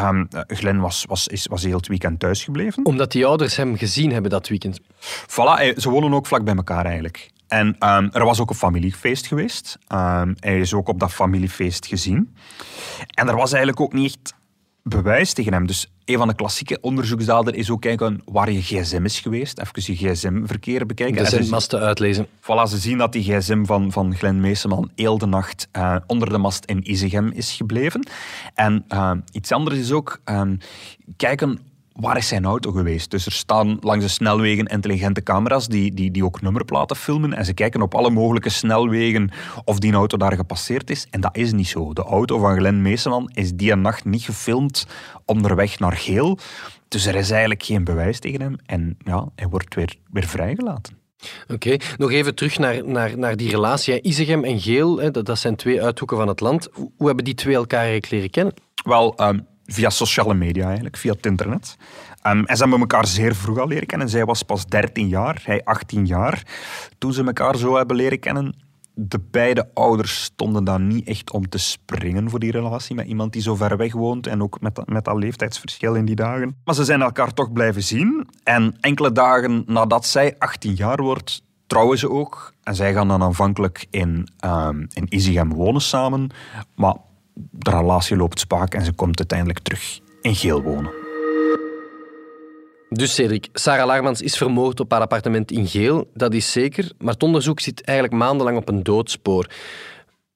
um, 0.08 0.28
Glenn 0.46 0.80
was, 0.80 1.04
was, 1.08 1.28
is, 1.28 1.46
was 1.46 1.62
heel 1.62 1.76
het 1.76 1.88
weekend 1.88 2.20
thuisgebleven. 2.20 2.86
Omdat 2.86 3.12
die 3.12 3.26
ouders 3.26 3.56
hem 3.56 3.76
gezien 3.76 4.12
hebben 4.12 4.30
dat 4.30 4.48
weekend. 4.48 4.80
Voilà, 5.28 5.76
ze 5.76 5.90
wonen 5.90 6.14
ook 6.14 6.26
vlak 6.26 6.44
bij 6.44 6.54
elkaar 6.54 6.84
eigenlijk. 6.84 7.30
En 7.52 7.66
um, 7.66 8.10
er 8.12 8.24
was 8.24 8.40
ook 8.40 8.50
een 8.50 8.56
familiefeest 8.56 9.26
geweest. 9.26 9.78
Um, 9.88 10.34
hij 10.40 10.60
is 10.60 10.74
ook 10.74 10.88
op 10.88 11.00
dat 11.00 11.12
familiefeest 11.12 11.86
gezien. 11.86 12.36
En 13.14 13.28
er 13.28 13.36
was 13.36 13.52
eigenlijk 13.52 13.80
ook 13.80 13.92
niet 13.92 14.14
echt 14.14 14.34
bewijs 14.82 15.32
tegen 15.32 15.52
hem. 15.52 15.66
Dus 15.66 15.92
een 16.04 16.18
van 16.18 16.28
de 16.28 16.34
klassieke 16.34 16.78
onderzoeksdaden 16.80 17.54
is 17.54 17.70
ook 17.70 17.80
kijken 17.80 18.22
waar 18.24 18.50
je 18.50 18.62
gsm 18.62 19.04
is 19.04 19.20
geweest. 19.20 19.58
Even 19.58 19.94
je 19.94 20.10
gsm-verkeer 20.10 20.86
bekijken. 20.86 21.24
De 21.24 21.30
zendmasten 21.30 21.80
uitlezen. 21.80 22.26
Voilà, 22.26 22.68
ze 22.68 22.78
zien 22.78 22.98
dat 22.98 23.12
die 23.12 23.22
gsm 23.22 23.64
van, 23.64 23.92
van 23.92 24.16
Glenn 24.16 24.40
Meeseman 24.40 24.90
heel 24.94 25.18
de 25.18 25.26
nacht 25.26 25.68
uh, 25.76 25.96
onder 26.06 26.28
de 26.28 26.38
mast 26.38 26.64
in 26.64 26.90
Izegem 26.90 27.30
is 27.30 27.52
gebleven. 27.52 28.06
En 28.54 28.84
uh, 28.88 29.12
iets 29.32 29.52
anders 29.52 29.78
is 29.78 29.92
ook 29.92 30.20
kijken 31.16 31.58
waar 31.94 32.16
is 32.16 32.28
zijn 32.28 32.44
auto 32.44 32.70
geweest? 32.70 33.10
Dus 33.10 33.26
er 33.26 33.32
staan 33.32 33.76
langs 33.80 34.04
de 34.04 34.10
snelwegen 34.10 34.66
intelligente 34.66 35.22
camera's 35.22 35.68
die, 35.68 35.94
die, 35.94 36.10
die 36.10 36.24
ook 36.24 36.40
nummerplaten 36.40 36.96
filmen. 36.96 37.32
En 37.32 37.44
ze 37.44 37.54
kijken 37.54 37.82
op 37.82 37.94
alle 37.94 38.10
mogelijke 38.10 38.48
snelwegen 38.48 39.30
of 39.64 39.78
die 39.78 39.92
auto 39.92 40.16
daar 40.16 40.36
gepasseerd 40.36 40.90
is. 40.90 41.06
En 41.10 41.20
dat 41.20 41.36
is 41.36 41.52
niet 41.52 41.68
zo. 41.68 41.92
De 41.92 42.02
auto 42.02 42.38
van 42.38 42.56
Glenn 42.56 42.82
Meeseman 42.82 43.30
is 43.34 43.52
die 43.52 43.74
nacht 43.74 44.04
niet 44.04 44.22
gefilmd 44.22 44.86
onderweg 45.24 45.78
naar 45.78 45.96
Geel. 45.96 46.38
Dus 46.88 47.06
er 47.06 47.14
is 47.14 47.30
eigenlijk 47.30 47.62
geen 47.62 47.84
bewijs 47.84 48.18
tegen 48.18 48.40
hem. 48.40 48.56
En 48.66 48.96
ja, 49.04 49.28
hij 49.36 49.48
wordt 49.48 49.74
weer, 49.74 49.96
weer 50.10 50.26
vrijgelaten. 50.26 51.00
Oké, 51.48 51.76
nog 51.96 52.10
even 52.10 52.34
terug 52.34 52.58
naar, 52.58 52.86
naar, 52.86 53.18
naar 53.18 53.36
die 53.36 53.50
relatie. 53.50 54.02
Isegem 54.02 54.44
en 54.44 54.60
Geel, 54.60 54.98
hè, 54.98 55.10
dat, 55.10 55.26
dat 55.26 55.38
zijn 55.38 55.56
twee 55.56 55.82
uithoeken 55.82 56.16
van 56.16 56.28
het 56.28 56.40
land. 56.40 56.68
Hoe 56.96 57.06
hebben 57.06 57.24
die 57.24 57.34
twee 57.34 57.54
elkaar 57.54 57.80
eigenlijk 57.80 58.12
leren 58.12 58.30
kennen? 58.30 58.54
Wel, 58.84 59.28
um, 59.28 59.46
via 59.72 59.90
sociale 59.90 60.34
media 60.34 60.66
eigenlijk, 60.66 60.96
via 60.96 61.12
het 61.12 61.26
internet. 61.26 61.76
Um, 62.26 62.44
en 62.44 62.56
ze 62.56 62.62
hebben 62.62 62.80
elkaar 62.80 63.06
zeer 63.06 63.34
vroeg 63.34 63.58
al 63.58 63.68
leren 63.68 63.86
kennen. 63.86 64.08
Zij 64.08 64.24
was 64.24 64.42
pas 64.42 64.66
13 64.66 65.08
jaar, 65.08 65.42
hij 65.44 65.64
18 65.64 66.06
jaar. 66.06 66.42
Toen 66.98 67.12
ze 67.12 67.24
elkaar 67.24 67.56
zo 67.56 67.76
hebben 67.76 67.96
leren 67.96 68.18
kennen, 68.18 68.54
de 68.94 69.20
beide 69.30 69.68
ouders 69.74 70.22
stonden 70.22 70.64
dan 70.64 70.86
niet 70.86 71.06
echt 71.06 71.30
om 71.30 71.48
te 71.48 71.58
springen 71.58 72.30
voor 72.30 72.38
die 72.38 72.50
relatie 72.50 72.94
met 72.94 73.06
iemand 73.06 73.32
die 73.32 73.42
zo 73.42 73.54
ver 73.54 73.76
weg 73.76 73.92
woont 73.92 74.26
en 74.26 74.42
ook 74.42 74.60
met, 74.60 74.88
met 74.88 75.04
dat 75.04 75.16
leeftijdsverschil 75.16 75.94
in 75.94 76.04
die 76.04 76.14
dagen. 76.14 76.56
Maar 76.64 76.74
ze 76.74 76.84
zijn 76.84 77.02
elkaar 77.02 77.34
toch 77.34 77.52
blijven 77.52 77.82
zien. 77.82 78.28
En 78.42 78.76
enkele 78.80 79.12
dagen 79.12 79.64
nadat 79.66 80.06
zij 80.06 80.34
18 80.38 80.74
jaar 80.74 81.02
wordt, 81.02 81.42
trouwen 81.66 81.98
ze 81.98 82.10
ook. 82.10 82.54
En 82.62 82.74
zij 82.74 82.92
gaan 82.92 83.08
dan 83.08 83.22
aanvankelijk 83.22 83.86
in, 83.90 84.28
um, 84.44 84.86
in 84.92 85.06
Izegem 85.08 85.52
wonen 85.52 85.80
samen. 85.80 86.30
Maar 86.74 86.96
de 87.34 87.70
relatie 87.70 88.16
loopt 88.16 88.40
spaak 88.40 88.74
en 88.74 88.84
ze 88.84 88.92
komt 88.92 89.18
uiteindelijk 89.18 89.58
terug 89.58 90.00
in 90.20 90.34
Geel 90.34 90.62
wonen. 90.62 90.90
Dus 92.88 93.14
Cedric, 93.14 93.48
Sarah 93.52 93.86
Laarmans 93.86 94.20
is 94.20 94.36
vermoord 94.36 94.80
op 94.80 94.90
haar 94.90 95.00
appartement 95.00 95.50
in 95.50 95.66
Geel, 95.66 96.10
dat 96.14 96.34
is 96.34 96.52
zeker. 96.52 96.92
Maar 96.98 97.12
het 97.12 97.22
onderzoek 97.22 97.60
zit 97.60 97.84
eigenlijk 97.84 98.18
maandenlang 98.18 98.56
op 98.56 98.68
een 98.68 98.82
doodspoor. 98.82 99.46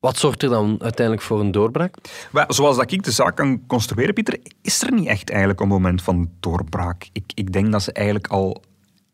Wat 0.00 0.18
zorgt 0.18 0.42
er 0.42 0.48
dan 0.48 0.76
uiteindelijk 0.82 1.26
voor 1.26 1.40
een 1.40 1.50
doorbraak? 1.50 1.96
zoals 2.48 2.76
dat 2.76 2.92
ik 2.92 3.02
de 3.02 3.10
zaak 3.10 3.36
kan 3.36 3.66
construeren, 3.66 4.14
Pieter, 4.14 4.38
is 4.62 4.82
er 4.82 4.92
niet 4.92 5.06
echt 5.06 5.30
eigenlijk 5.30 5.60
een 5.60 5.68
moment 5.68 6.02
van 6.02 6.30
doorbraak. 6.40 7.08
Ik, 7.12 7.24
ik 7.34 7.52
denk 7.52 7.72
dat 7.72 7.82
ze 7.82 7.92
eigenlijk 7.92 8.26
al 8.26 8.62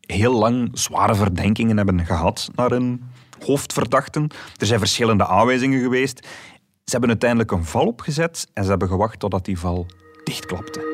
heel 0.00 0.32
lang 0.32 0.70
zware 0.72 1.14
verdenkingen 1.14 1.76
hebben 1.76 2.06
gehad 2.06 2.50
naar 2.54 2.72
een 2.72 3.02
hoofdverdachten. 3.46 4.28
Er 4.56 4.66
zijn 4.66 4.78
verschillende 4.78 5.26
aanwijzingen 5.26 5.80
geweest. 5.80 6.26
Ze 6.84 6.90
hebben 6.90 7.08
uiteindelijk 7.08 7.50
een 7.50 7.64
val 7.64 7.86
opgezet 7.86 8.46
en 8.52 8.64
ze 8.64 8.70
hebben 8.70 8.88
gewacht 8.88 9.18
totdat 9.18 9.44
die 9.44 9.58
val 9.58 9.86
dichtklapte. 10.24 10.90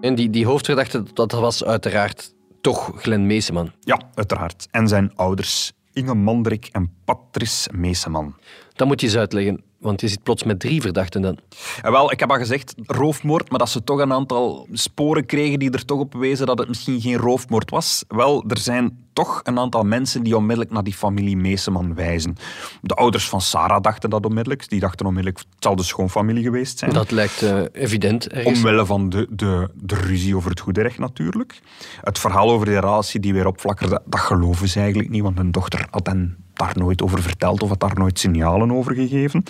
En 0.00 0.14
die, 0.14 0.30
die 0.30 0.46
hoofdverdachte, 0.46 1.02
dat 1.12 1.32
was 1.32 1.64
uiteraard 1.64 2.34
toch 2.60 2.92
Glenn 2.96 3.26
Meeseman. 3.26 3.72
Ja, 3.80 4.00
uiteraard. 4.14 4.68
En 4.70 4.88
zijn 4.88 5.16
ouders, 5.16 5.72
Inge 5.92 6.14
Mandrik 6.14 6.68
en 6.72 6.94
Patrice 7.04 7.70
Meeseman. 7.72 8.34
Dat 8.72 8.86
moet 8.86 9.00
je 9.00 9.06
eens 9.06 9.16
uitleggen. 9.16 9.62
Want 9.82 10.00
je 10.00 10.08
zit 10.08 10.22
plots 10.22 10.42
met 10.42 10.60
drie 10.60 10.80
verdachten 10.80 11.22
dan. 11.22 11.38
Ja, 11.82 11.90
wel, 11.90 12.12
ik 12.12 12.20
heb 12.20 12.30
al 12.30 12.36
gezegd 12.36 12.74
roofmoord, 12.86 13.50
maar 13.50 13.58
dat 13.58 13.68
ze 13.68 13.84
toch 13.84 13.98
een 13.98 14.12
aantal 14.12 14.66
sporen 14.72 15.26
kregen 15.26 15.58
die 15.58 15.70
er 15.70 15.84
toch 15.84 15.98
op 15.98 16.14
wezen 16.14 16.46
dat 16.46 16.58
het 16.58 16.68
misschien 16.68 17.00
geen 17.00 17.16
roofmoord 17.16 17.70
was. 17.70 18.04
Wel, 18.08 18.44
er 18.48 18.58
zijn 18.58 18.98
toch 19.12 19.40
een 19.44 19.58
aantal 19.58 19.82
mensen 19.82 20.22
die 20.22 20.36
onmiddellijk 20.36 20.74
naar 20.74 20.82
die 20.82 20.94
familie 20.94 21.36
Meeseman 21.36 21.94
wijzen. 21.94 22.36
De 22.80 22.94
ouders 22.94 23.28
van 23.28 23.40
Sarah 23.40 23.82
dachten 23.82 24.10
dat 24.10 24.26
onmiddellijk. 24.26 24.68
Die 24.68 24.80
dachten 24.80 25.06
onmiddellijk, 25.06 25.38
het 25.38 25.62
zal 25.64 25.76
de 25.76 25.82
schoonfamilie 25.82 26.42
geweest 26.42 26.78
zijn. 26.78 26.92
Dat 26.92 27.10
lijkt 27.10 27.42
uh, 27.42 27.60
evident. 27.72 28.28
Ergens. 28.28 28.58
Omwille 28.58 28.86
van 28.86 29.08
de, 29.08 29.26
de, 29.30 29.68
de 29.74 29.94
ruzie 29.94 30.36
over 30.36 30.50
het 30.50 30.60
goede 30.60 30.82
recht 30.82 30.98
natuurlijk. 30.98 31.60
Het 32.00 32.18
verhaal 32.18 32.50
over 32.50 32.66
de 32.66 32.78
relatie 32.80 33.20
die 33.20 33.32
weer 33.32 33.46
opflakkerde, 33.46 34.02
dat 34.04 34.20
geloven 34.20 34.68
ze 34.68 34.78
eigenlijk 34.78 35.10
niet, 35.10 35.22
want 35.22 35.38
hun 35.38 35.50
dochter 35.50 35.86
had 35.90 36.06
hen 36.06 36.36
daar 36.52 36.72
nooit 36.74 37.02
over 37.02 37.22
verteld 37.22 37.62
of 37.62 37.68
had 37.68 37.80
daar 37.80 37.98
nooit 37.98 38.18
signalen 38.18 38.72
over 38.72 38.94
gegeven. 38.94 39.42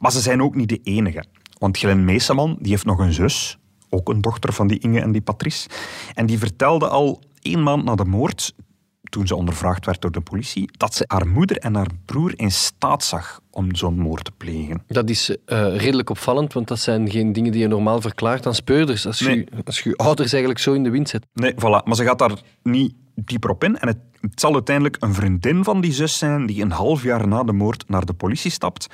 Maar 0.00 0.12
ze 0.12 0.20
zijn 0.20 0.42
ook 0.42 0.54
niet 0.54 0.68
de 0.68 0.80
enige. 0.82 1.24
Want 1.58 1.78
Glenn 1.78 2.04
Meeseman 2.04 2.56
die 2.60 2.70
heeft 2.70 2.84
nog 2.84 2.98
een 2.98 3.12
zus, 3.12 3.58
ook 3.90 4.08
een 4.08 4.20
dochter 4.20 4.52
van 4.52 4.66
die 4.66 4.78
Inge 4.78 5.00
en 5.00 5.12
die 5.12 5.20
Patrice. 5.20 5.68
En 6.14 6.26
die 6.26 6.38
vertelde 6.38 6.88
al 6.88 7.22
één 7.40 7.62
maand 7.62 7.84
na 7.84 7.94
de 7.94 8.04
moord, 8.04 8.54
toen 9.02 9.26
ze 9.26 9.36
ondervraagd 9.36 9.86
werd 9.86 10.00
door 10.00 10.10
de 10.12 10.20
politie, 10.20 10.70
dat 10.76 10.94
ze 10.94 11.04
haar 11.06 11.26
moeder 11.26 11.56
en 11.56 11.74
haar 11.74 11.88
broer 12.04 12.32
in 12.36 12.50
staat 12.50 13.04
zag 13.04 13.40
om 13.50 13.74
zo'n 13.74 13.98
moord 13.98 14.24
te 14.24 14.30
plegen. 14.36 14.82
Dat 14.86 15.10
is 15.10 15.30
uh, 15.30 15.36
redelijk 15.76 16.10
opvallend, 16.10 16.52
want 16.52 16.68
dat 16.68 16.78
zijn 16.78 17.10
geen 17.10 17.32
dingen 17.32 17.52
die 17.52 17.60
je 17.60 17.68
normaal 17.68 18.00
verklaart 18.00 18.46
aan 18.46 18.54
speurders. 18.54 19.06
Als, 19.06 19.20
Nee. 19.20 19.36
je, 19.36 19.46
als 19.64 19.80
je 19.80 19.96
ouders 19.96 20.30
eigenlijk 20.32 20.62
zo 20.62 20.72
in 20.72 20.82
de 20.82 20.90
wind 20.90 21.08
zet. 21.08 21.26
Nee, 21.34 21.52
voilà. 21.54 21.84
Maar 21.84 21.94
ze 21.94 22.04
gaat 22.04 22.18
daar 22.18 22.40
niet 22.62 22.94
dieper 23.14 23.50
op 23.50 23.64
in. 23.64 23.78
En 23.78 23.88
het, 23.88 23.98
het 24.30 24.40
zal 24.40 24.52
uiteindelijk 24.52 24.96
een 25.00 25.14
vriendin 25.14 25.64
van 25.64 25.80
die 25.80 25.92
zus 25.92 26.18
zijn 26.18 26.46
die 26.46 26.62
een 26.62 26.70
half 26.70 27.02
jaar 27.02 27.28
na 27.28 27.42
de 27.44 27.52
moord 27.52 27.88
naar 27.88 28.04
de 28.04 28.12
politie 28.12 28.50
stapt 28.50 28.86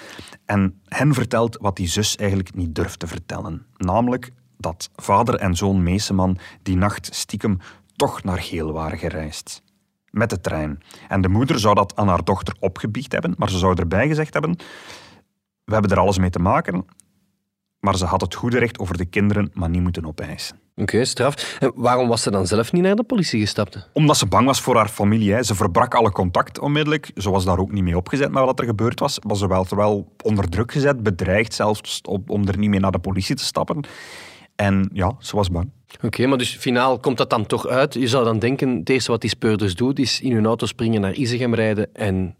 en 0.45 0.81
hen 0.89 1.15
vertelt 1.15 1.59
wat 1.61 1.77
die 1.77 1.87
zus 1.87 2.17
eigenlijk 2.17 2.55
niet 2.55 2.75
durft 2.75 2.99
te 2.99 3.07
vertellen. 3.07 3.67
Namelijk 3.77 4.31
dat 4.57 4.91
vader 4.97 5.35
en 5.35 5.57
zoon 5.57 5.83
Meeseman 5.83 6.39
die 6.63 6.77
nacht 6.77 7.15
stiekem 7.15 7.59
toch 7.97 8.23
naar 8.23 8.39
Geel 8.39 8.73
waren 8.73 8.99
gereisd. 8.99 9.63
Met 10.11 10.31
de 10.31 10.41
trein. 10.41 10.83
En 11.09 11.21
de 11.21 11.29
moeder 11.29 11.59
zou 11.59 11.75
dat 11.75 11.97
aan 11.97 12.09
haar 12.09 12.25
dochter 12.25 12.55
opgebiecht 12.61 13.13
hebben, 13.13 13.35
maar 13.37 13.51
ze 13.51 13.59
zou 13.59 13.75
erbij 13.75 14.09
gezegd 14.09 14.33
hebben: 14.33 14.57
We 15.65 15.73
hebben 15.73 15.91
er 15.91 15.99
alles 15.99 16.19
mee 16.19 16.31
te 16.31 16.39
maken, 16.39 16.85
maar 17.81 17.97
ze 17.97 18.05
had 18.05 18.21
het 18.21 18.35
goede 18.35 18.59
recht 18.59 18.79
over 18.79 18.97
de 18.97 19.05
kinderen, 19.05 19.51
maar 19.55 19.69
niet 19.69 19.83
moeten 19.83 20.07
opeisen. 20.07 20.68
Oké, 20.81 21.05
straf. 21.05 21.57
En 21.61 21.73
waarom 21.75 22.09
was 22.09 22.23
ze 22.23 22.31
dan 22.31 22.47
zelf 22.47 22.73
niet 22.73 22.83
naar 22.83 22.97
de 22.97 23.03
politie 23.03 23.41
gestapt? 23.41 23.89
Omdat 23.93 24.17
ze 24.17 24.27
bang 24.27 24.47
was 24.47 24.61
voor 24.61 24.77
haar 24.77 24.89
familie. 24.89 25.33
Hè. 25.33 25.43
Ze 25.43 25.55
verbrak 25.55 25.95
alle 25.95 26.11
contact 26.11 26.59
onmiddellijk. 26.59 27.11
Ze 27.17 27.31
was 27.31 27.45
daar 27.45 27.59
ook 27.59 27.73
niet 27.73 27.83
mee 27.83 27.97
opgezet 27.97 28.31
met 28.33 28.45
wat 28.45 28.61
er 28.61 28.67
gebeurd 28.67 29.01
was. 29.01 29.21
Maar 29.21 29.37
ze 29.37 29.75
wel 29.77 30.13
onder 30.23 30.49
druk 30.49 30.73
gezet, 30.73 31.03
bedreigd 31.03 31.55
zelfs 31.55 32.01
op- 32.03 32.31
om 32.31 32.49
er 32.49 32.59
niet 32.59 32.71
mee 32.71 32.81
naar 32.81 32.93
de 32.93 32.99
politie 32.99 33.35
te 33.35 33.45
stappen. 33.45 33.85
En 34.57 34.91
ja, 34.93 35.17
ze 35.19 35.37
was 35.37 35.51
bang. 35.51 35.71
Oké, 36.03 36.27
maar 36.27 36.39
dus 36.39 36.57
finaal 36.57 36.99
komt 36.99 37.17
dat 37.17 37.31
dan 37.31 37.47
toch 37.47 37.67
uit. 37.67 37.95
Je 37.95 38.09
zou 38.09 38.25
dan 38.25 38.39
denken, 38.39 38.77
het 38.77 38.89
eerste 38.89 39.11
wat 39.11 39.21
die 39.21 39.31
speurders 39.31 39.75
doen, 39.75 39.95
is 39.95 40.21
in 40.21 40.33
hun 40.33 40.47
auto 40.47 40.67
springen 40.67 41.01
naar 41.01 41.13
Isegem 41.13 41.55
rijden 41.55 41.95
en 41.95 42.37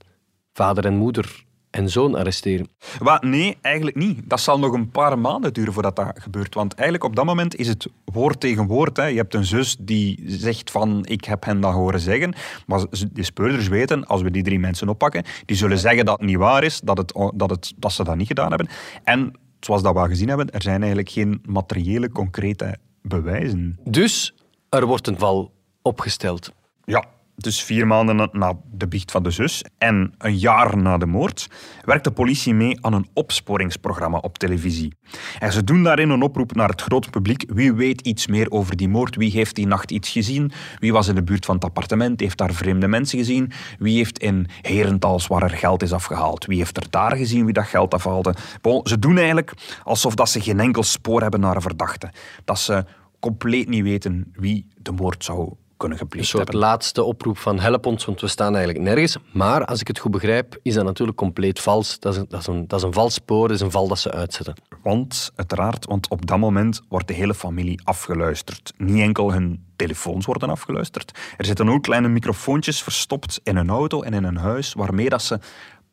vader 0.53 0.85
en 0.85 0.97
moeder 0.97 1.45
en 1.71 1.89
zoon 1.89 2.15
arresteren. 2.15 2.69
Wat, 2.99 3.23
nee, 3.23 3.59
eigenlijk 3.61 3.97
niet. 3.97 4.21
Dat 4.25 4.41
zal 4.41 4.59
nog 4.59 4.73
een 4.73 4.91
paar 4.91 5.19
maanden 5.19 5.53
duren 5.53 5.73
voordat 5.73 5.97
dat 5.97 6.13
gebeurt. 6.15 6.55
Want 6.55 6.75
eigenlijk 6.75 7.05
op 7.05 7.17
dat 7.17 7.25
moment 7.25 7.57
is 7.57 7.69
het 7.69 7.87
woord 8.05 8.41
tegen 8.41 8.67
woord. 8.67 8.97
Hè. 8.97 9.05
Je 9.07 9.17
hebt 9.17 9.35
een 9.35 9.45
zus 9.45 9.77
die 9.81 10.23
zegt 10.27 10.71
van 10.71 11.07
ik 11.07 11.25
heb 11.25 11.45
hen 11.45 11.61
dat 11.61 11.73
horen 11.73 12.01
zeggen. 12.01 12.35
Maar 12.67 12.85
de 13.13 13.23
speurders 13.23 13.69
weten, 13.69 14.07
als 14.07 14.23
we 14.23 14.31
die 14.31 14.43
drie 14.43 14.59
mensen 14.59 14.89
oppakken, 14.89 15.25
die 15.45 15.57
zullen 15.57 15.79
zeggen 15.79 16.05
dat 16.05 16.19
het 16.19 16.29
niet 16.29 16.37
waar 16.37 16.65
is, 16.65 16.81
dat, 16.81 16.99
het, 16.99 17.13
dat, 17.35 17.51
het, 17.51 17.73
dat 17.77 17.93
ze 17.93 18.05
dat 18.05 18.17
niet 18.17 18.27
gedaan 18.27 18.49
hebben. 18.49 18.69
En 19.05 19.33
zoals 19.61 19.83
dat 19.83 19.93
we 19.93 19.99
al 19.99 20.07
gezien 20.07 20.29
hebben, 20.29 20.51
er 20.51 20.63
zijn 20.63 20.79
eigenlijk 20.79 21.11
geen 21.11 21.43
materiële, 21.47 22.11
concrete 22.11 22.79
bewijzen. 23.03 23.79
Dus 23.85 24.35
er 24.69 24.87
wordt 24.87 25.07
een 25.07 25.19
val 25.19 25.53
opgesteld. 25.83 26.53
Ja, 26.85 27.05
dus 27.39 27.63
vier 27.63 27.87
maanden 27.87 28.29
na- 28.33 28.57
de 28.73 28.89
biecht 28.89 29.11
van 29.11 29.23
de 29.23 29.31
zus 29.31 29.65
en 29.79 30.15
een 30.19 30.39
jaar 30.39 30.77
na 30.77 30.99
de 30.99 31.07
moord 31.07 31.49
werkt 31.85 32.05
de 32.05 32.11
politie 32.11 32.55
mee 32.55 32.79
aan 32.85 32.93
een 32.93 33.09
opsporingsprogramma 33.13 34.19
op 34.19 34.39
televisie. 34.39 34.95
En 35.39 35.53
ze 35.53 35.65
doen 35.65 35.83
daarin 35.83 36.11
een 36.11 36.23
oproep 36.23 36.55
naar 36.55 36.69
het 36.69 36.83
grote 36.83 37.11
publiek. 37.11 37.45
Wie 37.49 37.73
weet 37.73 38.01
iets 38.01 38.27
meer 38.27 38.51
over 38.51 38.77
die 38.77 38.89
moord? 38.89 39.17
Wie 39.17 39.31
heeft 39.31 39.55
die 39.55 39.67
nacht 39.67 39.91
iets 39.91 40.11
gezien? 40.11 40.53
Wie 40.79 40.93
was 40.93 41.09
in 41.09 41.15
de 41.15 41.23
buurt 41.23 41.45
van 41.45 41.55
het 41.55 41.65
appartement? 41.65 42.21
Heeft 42.21 42.39
daar 42.39 42.53
vreemde 42.53 42.89
mensen 42.89 43.19
gezien? 43.19 43.53
Wie 43.79 43.97
heeft 43.97 44.19
in 44.19 44.47
Herentals 44.61 45.27
waar 45.27 45.43
er 45.43 45.51
geld 45.51 45.83
is 45.83 45.93
afgehaald? 45.93 46.47
Wie 46.47 46.59
heeft 46.59 46.77
er 46.77 46.87
daar 46.91 47.17
gezien 47.17 47.45
wie 47.45 47.55
dat 47.55 47.67
geld 47.67 47.95
afhaalde? 47.95 48.35
Bon, 48.61 48.81
ze 48.87 48.99
doen 48.99 49.17
eigenlijk 49.17 49.53
alsof 49.83 50.15
dat 50.15 50.29
ze 50.29 50.41
geen 50.41 50.61
enkel 50.61 50.83
spoor 50.83 51.21
hebben 51.23 51.41
naar 51.41 51.57
een 51.57 51.63
verdachte. 51.63 52.11
Dat 52.45 52.59
ze 52.59 52.85
compleet 53.21 53.69
niet 53.69 53.83
weten 53.83 54.33
wie 54.33 54.67
de 54.77 54.93
moord 54.93 55.25
zou 55.25 55.55
kunnen 55.79 55.99
Een 55.99 56.05
gepleegd 56.05 56.29
soort 56.29 56.43
hebben. 56.43 56.69
laatste 56.69 57.03
oproep 57.03 57.39
van 57.39 57.59
help 57.59 57.87
ons, 57.87 58.05
want 58.05 58.21
we 58.21 58.27
staan 58.27 58.57
eigenlijk 58.57 58.85
nergens. 58.85 59.17
Maar 59.33 59.65
als 59.65 59.81
ik 59.81 59.87
het 59.87 59.99
goed 59.99 60.11
begrijp, 60.11 60.59
is 60.63 60.75
dat 60.75 60.85
natuurlijk 60.85 61.19
compleet 61.19 61.61
vals. 61.61 61.99
Dat 61.99 62.13
is 62.13 62.19
een, 62.19 62.27
dat 62.29 62.41
is 62.41 62.47
een, 62.47 62.69
dat 62.69 62.79
is 62.79 62.85
een 62.85 62.93
vals 62.93 63.15
spoor, 63.15 63.49
dat 63.49 63.57
is 63.57 63.63
een 63.63 63.71
val 63.71 63.89
dat 63.89 63.99
ze 63.99 64.11
uitzetten. 64.11 64.55
Want, 64.83 65.33
uiteraard, 65.37 65.87
want 65.87 66.09
op 66.09 66.27
dat 66.27 66.39
moment 66.39 66.83
wordt 66.89 67.09
de 67.09 67.15
hele 67.15 67.35
familie 67.35 67.81
afgeluisterd. 67.85 68.73
Niet 68.77 69.03
enkel 69.03 69.33
hun 69.33 69.67
telefoons 69.77 70.27
worden 70.27 70.51
afgeluisterd. 70.51 71.19
Er 71.37 71.45
zitten 71.45 71.69
ook 71.69 71.83
kleine 71.83 72.09
microfoontjes 72.09 72.83
verstopt 72.83 73.41
in 73.43 73.57
een 73.57 73.71
auto 73.71 74.03
en 74.03 74.15
in 74.15 74.25
een 74.25 74.37
huis, 74.37 74.73
waarmee 74.73 75.09
dat 75.09 75.23
ze 75.23 75.39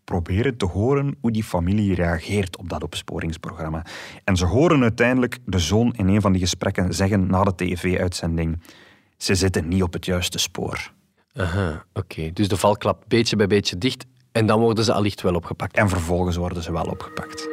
proberen 0.04 0.58
te 0.58 0.66
horen 0.66 1.16
hoe 1.22 1.32
die 1.32 1.44
familie 1.44 1.96
reageert 1.96 2.58
op 2.58 2.70
dat 2.70 2.84
opsporingsprogramma. 2.84 3.86
En 4.24 4.36
ze 4.36 4.46
horen 4.46 4.82
uiteindelijk 4.82 5.38
de 5.46 5.60
zoon 5.60 5.94
in 5.94 6.08
een 6.08 6.22
van 6.22 6.32
die 6.32 6.42
gesprekken 6.42 6.94
zeggen 6.94 7.28
na 7.28 7.44
de 7.44 7.56
tv-uitzending 7.56 8.60
ze 9.18 9.36
zitten 9.36 9.68
niet 9.68 9.84
op 9.84 9.94
het 9.94 10.06
juiste 10.06 10.38
spoor. 10.38 10.92
Aha, 11.34 11.86
oké. 11.94 12.32
Dus 12.34 12.48
de 12.48 12.58
val 12.58 12.78
klapt 12.78 13.08
beetje 13.08 13.36
bij 13.36 13.48
beetje 13.48 13.78
dicht 13.78 14.06
en 14.32 14.46
dan 14.46 14.60
worden 14.60 14.84
ze 14.84 14.94
allicht 14.94 15.22
wel 15.22 15.36
opgepakt. 15.36 15.78
En 15.78 15.90
vervolgens 15.90 16.36
worden 16.36 16.64
ze 16.64 16.72
wel 16.72 16.86
opgepakt. 16.86 17.48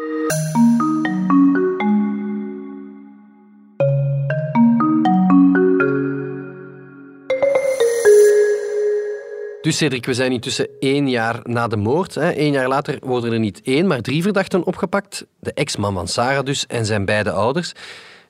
Dus 9.62 9.76
Cedric, 9.76 10.07
we 10.07 10.14
zijn 10.14 10.33
intussen 10.33 10.69
één 10.78 11.09
jaar 11.09 11.40
na 11.42 11.69
de 11.69 11.76
moord. 11.76 12.14
Hè. 12.14 12.38
Eén 12.38 12.52
jaar 12.52 12.69
later 12.69 12.99
worden 13.00 13.33
er 13.33 13.38
niet 13.38 13.61
één, 13.62 13.87
maar 13.87 14.00
drie 14.00 14.23
verdachten 14.23 14.64
opgepakt. 14.64 15.26
De 15.40 15.52
ex-man 15.52 15.95
van 15.95 16.09
Sarah 16.09 16.45
dus 16.45 16.66
en 16.66 16.87
zijn 16.87 17.04
beide 17.04 17.31
ouders. 17.31 17.73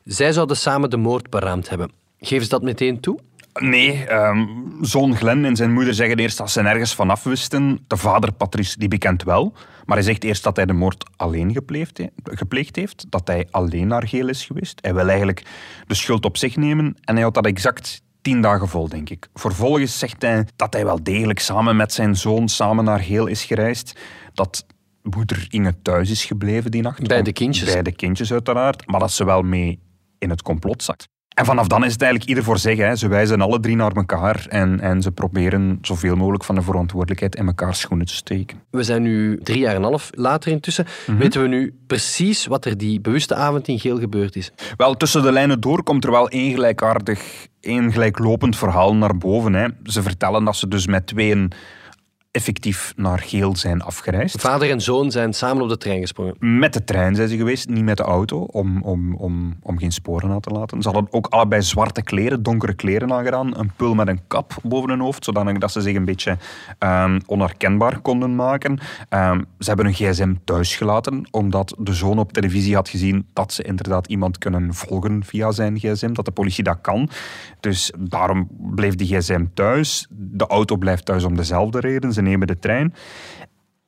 Zij 0.05 0.33
zouden 0.33 0.57
samen 0.57 0.91
de 0.91 0.97
moord 0.97 1.31
beraamd 1.31 1.69
hebben. 1.69 2.02
Geven 2.25 2.43
ze 2.45 2.51
dat 2.51 2.63
meteen 2.63 3.01
toe? 3.01 3.19
Nee, 3.61 4.05
ehm, 4.07 4.47
zoon 4.81 5.17
Glenn 5.17 5.45
en 5.45 5.57
zijn 5.57 5.73
moeder 5.73 5.95
zeggen 5.95 6.17
eerst 6.17 6.39
dat 6.39 6.51
ze 6.51 6.63
nergens 6.63 6.95
van 6.95 7.11
afwisten. 7.11 7.85
De 7.87 7.97
vader, 7.97 8.33
Patrice, 8.33 8.79
die 8.79 8.89
bekent 8.89 9.23
wel. 9.23 9.53
Maar 9.85 9.97
hij 9.97 10.07
zegt 10.07 10.25
eerst 10.25 10.43
dat 10.43 10.57
hij 10.57 10.67
de 10.67 10.73
moord 10.73 11.05
alleen 11.17 11.53
gepleegd, 11.53 11.99
he- 11.99 12.07
gepleegd 12.25 12.77
heeft. 12.77 13.07
Dat 13.09 13.27
hij 13.29 13.49
alleen 13.51 13.87
naar 13.87 14.09
Geel 14.09 14.29
is 14.29 14.45
geweest. 14.47 14.79
Hij 14.83 14.95
wil 14.95 15.09
eigenlijk 15.09 15.43
de 15.87 15.95
schuld 15.95 16.25
op 16.25 16.37
zich 16.37 16.57
nemen. 16.57 16.87
En 16.87 17.13
hij 17.13 17.21
houdt 17.21 17.35
dat 17.35 17.47
exact 17.47 18.03
tien 18.23 18.41
dagen 18.41 18.69
vol, 18.69 18.89
denk 18.89 19.11
ik. 19.11 19.29
Vervolgens 19.35 19.99
zegt 19.99 20.23
hij 20.23 20.47
dat 20.57 20.73
hij 20.73 20.85
wel 20.85 21.03
degelijk 21.03 21.39
samen 21.39 21.77
met 21.77 21.93
zijn 21.93 22.17
zoon 22.17 22.49
samen 22.49 22.85
naar 22.85 23.01
Geel 23.01 23.27
is 23.27 23.45
gereisd. 23.45 23.99
Dat 24.35 24.67
moeder 25.03 25.47
Inge 25.49 25.75
thuis 25.83 26.11
is 26.11 26.25
gebleven 26.25 26.71
die 26.71 26.83
nacht. 26.83 27.07
Bij 27.07 27.23
de 27.23 27.33
kindjes. 27.33 27.73
Bij 27.73 27.83
de 27.83 27.93
kindjes, 27.93 28.33
uiteraard. 28.33 28.87
Maar 28.87 29.01
dat 29.01 29.13
ze 29.13 29.25
wel 29.25 29.43
mee 29.43 29.81
in 30.19 30.31
het 30.31 30.43
complot 30.43 30.83
zat. 30.83 31.09
En 31.35 31.45
vanaf 31.45 31.67
dan 31.67 31.85
is 31.85 31.93
het 31.93 32.03
eigenlijk 32.03 32.31
ieder 32.31 32.45
voor 32.45 32.59
zich. 32.59 32.79
Hè. 32.79 32.97
Ze 32.97 33.09
wijzen 33.09 33.41
alle 33.41 33.61
drie 33.61 33.77
naar 33.77 33.93
elkaar 33.93 34.47
en, 34.49 34.81
en 34.81 35.03
ze 35.03 35.13
proberen 35.13 35.79
zoveel 35.83 36.17
mogelijk 36.17 36.45
van 36.45 36.55
de 36.55 36.63
verantwoordelijkheid 36.63 37.37
in 37.37 37.47
elkaar 37.47 37.75
schoenen 37.75 38.07
te 38.07 38.15
steken. 38.15 38.61
We 38.71 38.83
zijn 38.83 39.03
nu 39.03 39.41
drie 39.43 39.59
jaar 39.59 39.71
en 39.71 39.77
een 39.77 39.83
half 39.83 40.11
later 40.15 40.53
intussen. 40.53 40.87
Weten 41.19 41.43
we 41.43 41.49
nu 41.49 41.75
precies 41.87 42.47
wat 42.47 42.65
er 42.65 42.79
die 42.79 43.01
bewuste 43.01 43.35
avond 43.35 43.69
in 43.69 43.79
Geel 43.79 43.99
gebeurd 43.99 44.37
is? 44.37 44.53
Wel, 44.77 44.95
tussen 44.95 45.23
de 45.23 45.33
lijnen 45.33 45.61
door 45.61 45.83
komt 45.83 46.05
er 46.05 46.11
wel 46.11 46.29
één 46.29 46.53
gelijkaardig, 46.53 47.47
één 47.61 47.93
gelijklopend 47.93 48.57
verhaal 48.57 48.95
naar 48.95 49.17
boven. 49.17 49.55
Hè. 49.55 49.69
Ze 49.85 50.03
vertellen 50.03 50.45
dat 50.45 50.57
ze 50.57 50.69
dus 50.69 50.87
met 50.87 51.07
tweeën 51.07 51.53
effectief 52.33 52.93
naar 52.97 53.19
Geel 53.19 53.57
zijn 53.57 53.83
afgereisd. 53.83 54.41
Vader 54.41 54.71
en 54.71 54.81
zoon 54.81 55.11
zijn 55.11 55.33
samen 55.33 55.63
op 55.63 55.69
de 55.69 55.77
trein 55.77 56.01
gesprongen. 56.01 56.35
Met 56.39 56.73
de 56.73 56.85
trein 56.85 57.15
zijn 57.15 57.29
ze 57.29 57.37
geweest, 57.37 57.69
niet 57.69 57.85
met 57.85 57.97
de 57.97 58.03
auto, 58.03 58.39
om, 58.39 58.83
om, 58.83 59.15
om, 59.15 59.57
om 59.63 59.79
geen 59.79 59.93
sporen 59.93 60.29
na 60.29 60.41
te 60.41 60.51
laten. 60.51 60.83
Ze 60.83 60.89
hadden 60.89 61.13
ook 61.13 61.27
allebei 61.27 61.63
zwarte 61.63 62.03
kleren, 62.03 62.43
donkere 62.43 62.75
kleren 62.75 63.13
aangedaan. 63.13 63.59
Een 63.59 63.73
pul 63.77 63.95
met 63.95 64.09
een 64.09 64.21
kap 64.27 64.55
boven 64.63 64.91
hun 64.91 65.01
hoofd, 65.01 65.25
zodanig 65.25 65.59
dat 65.59 65.73
ze 65.73 65.81
zich 65.81 65.97
een 65.97 66.05
beetje 66.05 66.37
ehm, 66.79 67.21
onherkenbaar 67.27 68.01
konden 68.01 68.35
maken. 68.35 68.79
Ehm, 69.09 69.43
ze 69.59 69.69
hebben 69.69 69.87
hun 69.87 69.95
gsm 69.95 70.35
thuis 70.45 70.77
gelaten, 70.77 71.29
omdat 71.31 71.75
de 71.79 71.95
zoon 71.95 72.19
op 72.19 72.33
televisie 72.33 72.75
had 72.75 72.89
gezien 72.89 73.27
dat 73.33 73.53
ze 73.53 73.63
inderdaad 73.63 74.07
iemand 74.07 74.39
kunnen 74.39 74.75
volgen 74.75 75.25
via 75.25 75.51
zijn 75.51 75.79
gsm, 75.79 76.13
dat 76.13 76.25
de 76.25 76.31
politie 76.31 76.65
dat 76.65 76.79
kan. 76.81 77.09
Dus 77.61 77.93
daarom 77.99 78.49
bleef 78.59 78.95
die 78.95 79.17
gsm 79.17 79.45
thuis. 79.55 80.07
De 80.11 80.47
auto 80.47 80.77
blijft 80.77 81.05
thuis 81.05 81.25
om 81.25 81.37
dezelfde 81.37 81.81
reden. 81.81 82.13
Ze 82.13 82.22
nemen 82.23 82.47
de 82.47 82.59
trein. 82.59 82.95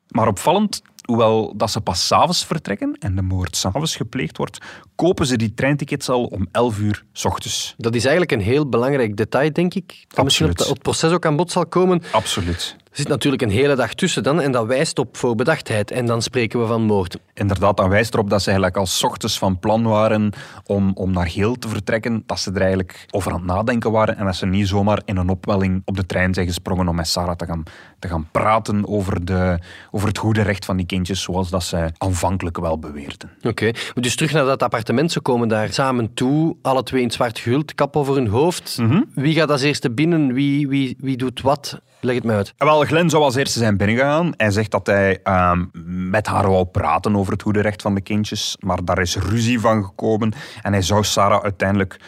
Maar 0.09 0.29
opvallend, 0.29 0.83
hoewel 1.05 1.57
dat 1.57 1.71
ze 1.71 1.81
pas 1.81 2.07
s'avonds 2.07 2.45
vertrekken 2.47 2.97
en 2.99 3.15
de 3.15 3.23
moord 3.23 3.57
s'avonds 3.57 3.97
gepleegd 3.97 4.37
wordt, 4.37 4.59
kopen 4.95 5.27
ze 5.27 5.37
die 5.37 5.55
treintickets 5.55 6.09
al 6.09 6.25
om 6.25 6.49
11 6.53 6.79
uur 6.79 7.05
s 7.13 7.25
ochtends. 7.25 7.75
Dat 7.77 7.95
is 7.95 8.03
eigenlijk 8.03 8.33
een 8.33 8.47
heel 8.47 8.69
belangrijk 8.69 9.17
detail, 9.17 9.53
denk 9.53 9.75
ik. 9.75 10.05
Dat 10.09 10.25
misschien 10.25 10.47
op 10.47 10.53
Absoluut. 10.53 10.75
het 10.75 10.83
proces 10.83 11.13
ook 11.13 11.27
aan 11.27 11.37
bod 11.37 11.51
zal 11.51 11.67
komen. 11.67 12.03
Absoluut. 12.13 12.77
Er 12.95 13.01
zit 13.01 13.09
natuurlijk 13.09 13.43
een 13.43 13.51
hele 13.51 13.75
dag 13.75 13.95
tussen 13.95 14.23
dan 14.23 14.41
en 14.41 14.53
dat 14.53 14.67
wijst 14.67 14.99
op 14.99 15.17
voor 15.17 15.35
bedachtheid. 15.35 15.91
En 15.91 16.07
dan 16.07 16.23
spreken 16.23 16.61
we 16.61 16.67
van 16.67 16.83
moord. 16.83 17.19
Inderdaad, 17.33 17.77
dan 17.77 17.89
wijst 17.89 18.15
erop 18.15 18.31
dat 18.31 18.43
ze 18.43 18.51
eigenlijk 18.51 18.77
al 18.77 19.09
ochtends 19.09 19.39
van 19.39 19.59
plan 19.59 19.83
waren 19.83 20.33
om, 20.67 20.91
om 20.95 21.13
naar 21.13 21.29
Geel 21.29 21.55
te 21.55 21.69
vertrekken. 21.69 22.23
Dat 22.27 22.41
ze 22.41 22.51
er 22.51 22.61
eigenlijk 22.61 23.07
over 23.11 23.33
aan 23.33 23.37
het 23.37 23.47
nadenken 23.47 23.91
waren 23.91 24.17
en 24.17 24.25
dat 24.25 24.37
ze 24.37 24.47
niet 24.47 24.69
zomaar 24.69 25.03
in 25.05 25.17
een 25.17 25.29
opwelling 25.29 25.83
op 25.85 25.97
de 25.97 26.07
trein 26.07 26.35
zijn 26.35 26.47
gesprongen 26.47 26.89
om 26.89 26.95
met 26.95 27.09
Sarah 27.09 27.37
te 27.37 27.47
gaan, 27.47 27.63
te 27.99 28.09
gaan 28.09 28.29
praten 28.31 28.89
over, 28.89 29.25
de, 29.25 29.59
over 29.91 30.09
het 30.09 30.19
goede 30.19 30.43
recht 30.43 30.65
van 30.65 30.77
die 30.77 30.87
kindjes, 30.87 31.23
zoals 31.23 31.51
dat 31.51 31.63
ze 31.63 31.91
aanvankelijk 31.99 32.59
wel 32.59 32.79
beweerden. 32.79 33.31
Oké, 33.43 33.65
maar 33.65 34.03
dus 34.03 34.17
terug 34.17 34.33
naar 34.33 34.45
dat 34.45 34.63
appartement. 34.63 35.13
Ze 35.13 35.21
komen 35.21 35.49
daar 35.49 35.73
samen 35.73 36.15
toe, 36.15 36.57
alle 36.63 36.83
twee 36.83 37.03
in 37.03 37.11
zwart 37.11 37.39
gehuld, 37.39 37.75
kap 37.75 37.97
over 37.97 38.15
hun 38.15 38.29
hoofd. 38.29 38.79
Wie 39.15 39.35
gaat 39.35 39.51
als 39.51 39.63
eerste 39.63 39.91
binnen? 39.91 40.33
Wie, 40.33 40.69
wie, 40.69 40.97
wie 41.01 41.17
doet 41.17 41.41
wat? 41.41 41.81
Leg 42.05 42.15
het 42.15 42.25
me 42.25 42.33
uit. 42.33 42.55
Wel, 42.57 42.85
Glenn 42.85 43.11
zou 43.11 43.23
als 43.23 43.35
eerste 43.35 43.59
zijn 43.59 43.77
binnengegaan. 43.77 44.33
Hij 44.37 44.51
zegt 44.51 44.71
dat 44.71 44.87
hij 44.87 45.21
ehm, 45.23 45.65
met 46.11 46.27
haar 46.27 46.51
wou 46.51 46.65
praten 46.65 47.17
over 47.17 47.33
het 47.33 47.43
goede 47.43 47.61
recht 47.61 47.83
van 47.83 47.95
de 47.95 48.01
kindjes, 48.01 48.57
maar 48.61 48.85
daar 48.85 48.99
is 48.99 49.17
ruzie 49.17 49.61
van 49.61 49.85
gekomen 49.85 50.33
en 50.63 50.73
hij 50.73 50.83
zou 50.83 51.05
Sarah 51.05 51.43
uiteindelijk 51.43 52.01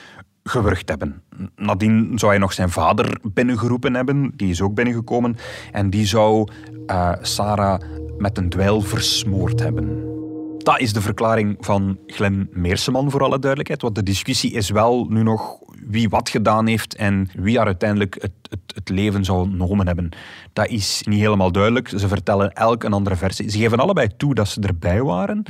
gewurgd 0.44 0.88
hebben. 0.88 1.22
Nadien 1.56 2.18
zou 2.18 2.30
hij 2.30 2.40
nog 2.40 2.52
zijn 2.52 2.70
vader 2.70 3.18
binnengeroepen 3.22 3.94
hebben, 3.94 4.32
die 4.36 4.50
is 4.50 4.60
ook 4.60 4.74
binnengekomen, 4.74 5.36
en 5.72 5.90
die 5.90 6.06
zou 6.06 6.48
eh, 6.86 7.12
Sarah 7.20 7.80
met 8.18 8.38
een 8.38 8.48
dweil 8.48 8.80
versmoord 8.80 9.60
hebben. 9.60 10.14
Dat 10.58 10.80
is 10.80 10.92
de 10.92 11.00
verklaring 11.00 11.56
van 11.60 11.98
Glenn 12.06 12.48
Meerseman, 12.52 13.10
voor 13.10 13.22
alle 13.22 13.38
duidelijkheid. 13.38 13.82
Want 13.82 13.94
de 13.94 14.02
discussie 14.02 14.52
is 14.52 14.70
wel 14.70 15.06
nu 15.08 15.22
nog 15.22 15.58
wie 15.87 16.09
wat 16.09 16.28
gedaan 16.28 16.66
heeft 16.66 16.95
en 16.95 17.30
wie 17.35 17.56
haar 17.56 17.66
uiteindelijk 17.66 18.14
het, 18.21 18.33
het, 18.50 18.75
het 18.75 18.88
leven 18.88 19.25
zou 19.25 19.40
ontnomen 19.40 19.87
hebben. 19.87 20.09
Dat 20.52 20.68
is 20.68 21.02
niet 21.09 21.21
helemaal 21.21 21.52
duidelijk. 21.52 21.88
Ze 21.88 22.09
vertellen 22.09 22.52
elk 22.52 22.85
een 22.85 22.92
andere 22.92 23.16
versie. 23.16 23.50
Ze 23.50 23.59
geven 23.59 23.78
allebei 23.78 24.09
toe 24.16 24.35
dat 24.35 24.49
ze 24.49 24.61
erbij 24.61 25.02
waren, 25.02 25.42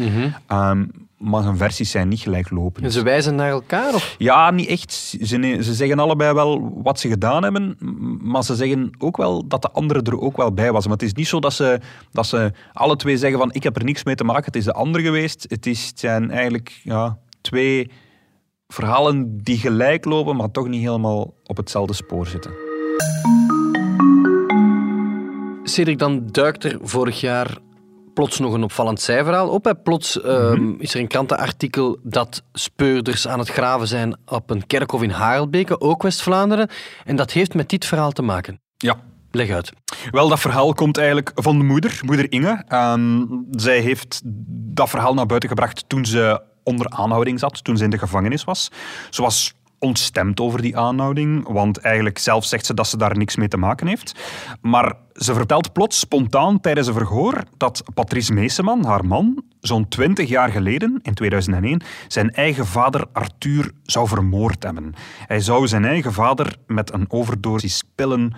Ehm, 0.47 0.85
maar 1.19 1.43
hun 1.43 1.57
versies 1.57 1.91
zijn 1.91 2.09
niet 2.09 2.21
gelijklopend. 2.21 2.85
En 2.85 2.93
ze 2.93 3.03
wijzen 3.03 3.35
naar 3.35 3.51
elkaar? 3.51 3.95
Of? 3.95 4.15
Ja, 4.19 4.51
niet 4.51 4.69
echt. 4.69 4.93
Ze, 4.93 5.59
ze 5.63 5.75
zeggen 5.75 5.99
allebei 5.99 6.35
wel 6.35 6.81
wat 6.83 7.01
ze 7.01 7.09
gedaan 7.09 7.43
hebben, 7.43 7.77
maar 8.23 8.45
ze 8.45 8.55
zeggen 8.55 8.91
ook 8.99 9.17
wel 9.17 9.47
dat 9.49 9.63
de 9.63 9.71
andere 9.71 10.03
er 10.03 10.21
ook 10.21 10.37
wel 10.37 10.53
bij 10.53 10.73
was. 10.73 10.85
Maar 10.85 10.93
het 10.93 11.03
is 11.03 11.13
niet 11.13 11.29
zo 11.29 11.41
dat 11.41 11.53
ze, 11.53 11.81
dat 12.13 12.27
ze 12.27 12.53
alle 12.73 12.97
twee 12.97 13.17
zeggen 13.17 13.39
van 13.39 13.53
ik 13.53 13.63
heb 13.63 13.77
er 13.77 13.85
niks 13.85 14.05
mee 14.05 14.15
te 14.15 14.25
maken, 14.25 14.45
het 14.45 14.57
is 14.57 14.65
de 14.65 14.73
andere 14.73 15.05
geweest. 15.05 15.47
Het, 15.49 15.67
is, 15.67 15.87
het 15.87 15.99
zijn 15.99 16.31
eigenlijk 16.31 16.81
ja, 16.83 17.19
twee 17.41 17.91
verhalen 18.69 19.39
die 19.43 19.59
gelijk 19.59 20.05
lopen, 20.05 20.37
maar 20.37 20.51
toch 20.51 20.69
niet 20.69 20.83
helemaal 20.83 21.35
op 21.45 21.57
hetzelfde 21.57 21.95
spoor 21.95 22.27
zitten. 22.27 22.51
Cedric, 25.63 25.99
dan 25.99 26.27
duikt 26.27 26.65
er 26.65 26.79
vorig 26.83 27.21
jaar 27.21 27.59
plots 28.15 28.39
nog 28.39 28.53
een 28.53 28.63
opvallend 28.63 29.01
zijverhaal 29.01 29.49
op. 29.49 29.65
Hè. 29.65 29.75
Plots 29.75 30.21
ehm, 30.21 30.71
is 30.79 30.95
er 30.95 31.01
een 31.01 31.09
krantenartikel 31.09 31.99
dat 32.03 32.43
speurders 32.53 33.29
aan 33.29 33.39
het 33.39 33.49
graven 33.49 33.89
zijn 33.89 34.17
op 34.27 34.51
een 34.51 34.67
kerkhof 34.67 35.03
in 35.03 35.11
Harelbeke, 35.11 35.81
ook 35.81 36.03
West-Vlaanderen. 36.03 36.69
En 37.05 37.17
dat 37.17 37.31
heeft 37.31 37.55
met 37.55 37.69
dit 37.69 37.87
verhaal 37.87 38.13
te 38.13 38.23
maken. 38.23 38.61
Ja, 38.77 38.97
Leg 39.37 39.51
uit. 39.51 39.73
Wel, 40.11 40.29
dat 40.29 40.41
verhaal 40.41 40.73
komt 40.73 40.97
eigenlijk 40.97 41.31
van 41.35 41.59
de 41.59 41.65
moeder, 41.65 42.01
moeder 42.05 42.33
Inge. 42.33 42.65
Ehm, 42.69 43.25
zij 43.51 43.81
heeft 43.81 44.21
dat 44.75 44.89
verhaal 44.89 45.15
naar 45.15 45.27
buiten 45.27 45.49
gebracht 45.49 45.85
toen 45.87 46.05
ze 46.05 46.41
onder 46.67 46.89
aanhouding 46.89 47.39
zat, 47.39 47.65
toen 47.65 47.77
ze 47.77 47.85
in 47.85 47.91
de 47.91 47.99
gevangenis 47.99 48.45
was. 48.45 48.71
Ze 49.11 49.23
was 49.23 49.55
ontstemd 49.79 50.41
over 50.41 50.63
die 50.63 50.77
aanhouding, 50.77 51.49
want 51.49 51.79
eigenlijk 51.79 52.19
zelf 52.19 52.45
zegt 52.45 52.67
ze 52.67 52.75
dat 52.75 52.89
ze 52.89 52.97
daar 52.97 53.17
niks 53.17 53.37
mee 53.37 53.49
te 53.49 53.57
maken 53.57 53.87
heeft. 53.87 54.15
Maar 54.61 54.95
ze 55.13 55.35
vertelt 55.35 55.73
plots 55.73 55.99
spontaan 55.99 56.61
tijdens 56.61 56.87
een 56.87 56.93
verhoor 56.93 57.45
dat 57.57 57.83
Patrice 57.95 58.33
Meeseman, 58.33 58.85
haar 58.85 59.05
man, 59.05 59.45
zo'n 59.61 59.89
20 59.89 60.29
jaar 60.29 60.51
geleden, 60.51 60.99
in 61.03 61.15
2001, 61.15 61.81
zijn 62.09 62.31
eigen 62.31 62.67
vader 62.67 63.07
Arthur 63.13 63.73
zou 63.83 64.09
vermoord 64.09 64.63
hebben. 64.63 64.95
Hij 65.27 65.41
zou 65.41 65.69
zijn 65.69 65.85
eigen 65.85 66.13
vader 66.13 66.57
met 66.67 66.93
een 66.93 67.05
overdosis 67.09 67.83
pillen 67.95 68.35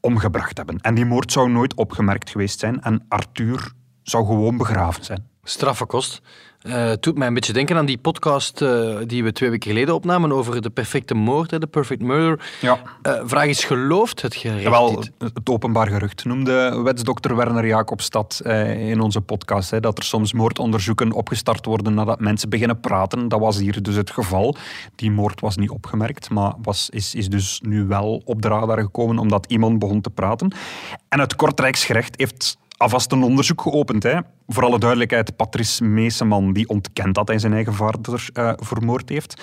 omgebracht 0.00 0.56
hebben. 0.56 0.80
En 0.80 0.94
die 0.94 1.04
moord 1.04 1.32
zou 1.32 1.50
nooit 1.50 1.74
opgemerkt 1.74 2.30
geweest 2.30 2.58
zijn 2.58 2.82
en 2.82 3.04
Arthur 3.08 3.72
zou 4.02 4.26
gewoon 4.26 4.56
begraven 4.56 5.04
zijn. 5.04 5.28
Straffe 5.42 5.86
kost. 5.86 6.22
Eh, 6.66 6.88
het 6.88 7.02
doet 7.02 7.18
mij 7.18 7.26
een 7.26 7.34
beetje 7.34 7.52
denken 7.52 7.76
aan 7.76 7.86
die 7.86 7.98
podcast 7.98 8.62
eh, 8.62 8.96
die 9.06 9.24
we 9.24 9.32
twee 9.32 9.50
weken 9.50 9.70
geleden 9.70 9.94
opnamen 9.94 10.32
over 10.32 10.62
de 10.62 10.70
perfecte 10.70 11.14
moord, 11.14 11.60
de 11.60 11.66
perfect 11.66 12.02
murder. 12.02 12.50
Ja. 12.60 12.78
Eh, 13.02 13.20
vraag 13.24 13.46
is, 13.46 13.64
gelooft 13.64 14.22
het 14.22 14.34
gerecht 14.34 14.62
Jawel, 14.62 15.00
dit? 15.00 15.12
het 15.18 15.48
openbaar 15.50 15.86
gerucht 15.86 16.24
noemde 16.24 16.82
wetsdokter 16.82 17.36
Werner 17.36 17.66
Jacobstad 17.66 18.40
in 18.76 19.00
onze 19.00 19.20
podcast. 19.20 19.70
Hè, 19.70 19.80
dat 19.80 19.98
er 19.98 20.04
soms 20.04 20.32
moordonderzoeken 20.32 21.12
opgestart 21.12 21.66
worden 21.66 21.94
nadat 21.94 22.20
mensen 22.20 22.48
beginnen 22.48 22.80
praten. 22.80 23.28
Dat 23.28 23.40
was 23.40 23.58
hier 23.58 23.82
dus 23.82 23.94
het 23.94 24.10
geval. 24.10 24.56
Die 24.94 25.10
moord 25.10 25.40
was 25.40 25.56
niet 25.56 25.70
opgemerkt, 25.70 26.30
maar 26.30 26.54
was, 26.62 26.90
is, 26.90 27.14
is 27.14 27.28
dus 27.28 27.60
nu 27.62 27.84
wel 27.84 28.22
op 28.24 28.42
de 28.42 28.48
radar 28.48 28.80
gekomen 28.80 29.18
omdat 29.18 29.46
iemand 29.48 29.78
begon 29.78 30.00
te 30.00 30.10
praten. 30.10 30.52
En 31.08 31.20
het 31.20 31.36
Kortrijksgerecht 31.36 32.18
heeft 32.18 32.56
alvast 32.76 33.12
een 33.12 33.22
onderzoek 33.22 33.60
geopend. 33.60 34.02
Hè. 34.02 34.18
Voor 34.46 34.64
alle 34.64 34.78
duidelijkheid, 34.78 35.36
Patrice 35.36 35.84
Meeseman 35.84 36.52
die 36.52 36.68
ontkent 36.68 37.14
dat 37.14 37.28
hij 37.28 37.38
zijn 37.38 37.52
eigen 37.52 37.74
vader 37.74 38.28
eh, 38.32 38.52
vermoord 38.56 39.08
heeft. 39.08 39.42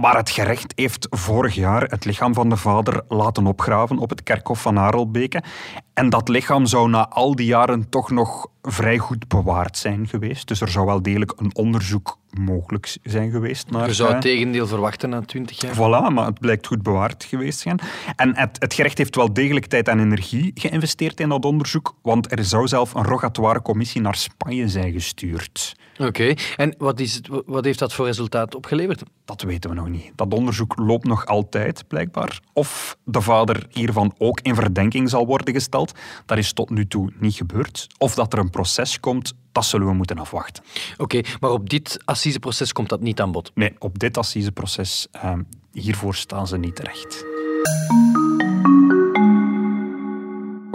Maar 0.00 0.16
het 0.16 0.30
gerecht 0.30 0.72
heeft 0.76 1.06
vorig 1.10 1.54
jaar 1.54 1.82
het 1.82 2.04
lichaam 2.04 2.34
van 2.34 2.48
de 2.48 2.56
vader 2.56 3.02
laten 3.08 3.46
opgraven 3.46 3.98
op 3.98 4.10
het 4.10 4.22
kerkhof 4.22 4.62
van 4.62 4.76
Harelbeke. 4.76 5.42
En 5.94 6.10
dat 6.10 6.28
lichaam 6.28 6.66
zou 6.66 6.88
na 6.88 7.08
al 7.08 7.34
die 7.34 7.46
jaren 7.46 7.88
toch 7.88 8.10
nog 8.10 8.46
vrij 8.62 8.98
goed 8.98 9.28
bewaard 9.28 9.76
zijn 9.76 10.08
geweest. 10.08 10.48
Dus 10.48 10.60
er 10.60 10.68
zou 10.68 10.86
wel 10.86 11.02
degelijk 11.02 11.32
een 11.36 11.54
onderzoek 11.54 12.18
mogelijk 12.30 12.96
zijn 13.02 13.30
geweest. 13.30 13.70
Naar, 13.70 13.86
Je 13.86 13.94
zou 13.94 14.08
eh, 14.08 14.14
het 14.14 14.24
tegendeel 14.24 14.66
verwachten 14.66 15.08
na 15.08 15.20
twintig 15.20 15.60
jaar. 15.60 15.74
Voilà, 15.74 16.12
maar 16.14 16.26
het 16.26 16.40
blijkt 16.40 16.66
goed 16.66 16.82
bewaard 16.82 17.24
geweest 17.24 17.56
te 17.56 17.62
zijn. 17.62 17.80
En 18.16 18.36
het, 18.36 18.56
het 18.58 18.74
gerecht 18.74 18.98
heeft 18.98 19.16
wel 19.16 19.32
degelijk 19.32 19.66
tijd 19.66 19.88
en 19.88 20.00
energie 20.00 20.50
geïnvesteerd 20.54 21.20
in 21.20 21.28
dat 21.28 21.44
onderzoek, 21.44 21.94
want 22.02 22.32
er 22.32 22.44
zou 22.44 22.68
zelf 22.68 22.94
een 22.94 23.04
rogatoire 23.04 23.62
commissie 23.62 24.00
naar 24.00 24.14
Spanje 24.14 24.68
zijn 24.68 24.92
gestuurd. 24.92 25.76
Oké, 25.98 26.34
en 26.56 26.74
wat, 26.78 27.00
is 27.00 27.14
het, 27.14 27.28
wat 27.46 27.64
heeft 27.64 27.78
dat 27.78 27.94
voor 27.94 28.06
resultaat 28.06 28.54
opgeleverd? 28.54 29.02
Dat 29.24 29.42
weten 29.42 29.70
we 29.70 29.76
nog 29.76 29.88
niet. 29.88 30.12
Dat 30.14 30.34
onderzoek 30.34 30.78
loopt 30.78 31.06
nog 31.06 31.26
altijd, 31.26 31.84
blijkbaar. 31.88 32.40
Of 32.52 32.96
de 33.04 33.20
vader 33.20 33.66
hiervan 33.70 34.14
ook 34.18 34.40
in 34.40 34.54
verdenking 34.54 35.10
zal 35.10 35.26
worden 35.26 35.54
gesteld, 35.54 35.92
dat 36.26 36.38
is 36.38 36.52
tot 36.52 36.70
nu 36.70 36.86
toe 36.86 37.12
niet 37.18 37.34
gebeurd. 37.34 37.86
Of 37.98 38.14
dat 38.14 38.32
er 38.32 38.38
een 38.38 38.50
proces 38.50 39.00
komt, 39.00 39.34
dat 39.52 39.64
zullen 39.64 39.86
we 39.86 39.92
moeten 39.92 40.18
afwachten. 40.18 40.62
Oké, 40.96 41.20
maar 41.40 41.50
op 41.50 41.70
dit 41.70 41.98
assiseproces 42.04 42.72
komt 42.72 42.88
dat 42.88 43.00
niet 43.00 43.20
aan 43.20 43.32
bod. 43.32 43.50
Nee, 43.54 43.74
op 43.78 43.98
dit 43.98 44.18
assiseproces, 44.18 45.08
eh, 45.12 45.32
hiervoor 45.72 46.14
staan 46.14 46.46
ze 46.46 46.58
niet 46.58 46.76
terecht. 46.76 47.24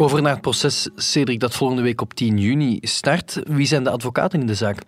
Over 0.03 0.21
naar 0.21 0.31
het 0.31 0.41
proces, 0.41 0.89
Cedric, 0.95 1.39
dat 1.39 1.55
volgende 1.55 1.81
week 1.81 2.01
op 2.01 2.13
10 2.13 2.37
juni 2.37 2.77
start. 2.81 3.41
Wie 3.47 3.65
zijn 3.65 3.83
de 3.83 3.89
advocaten 3.89 4.39
in 4.39 4.47
de 4.47 4.55
zaak? 4.55 4.81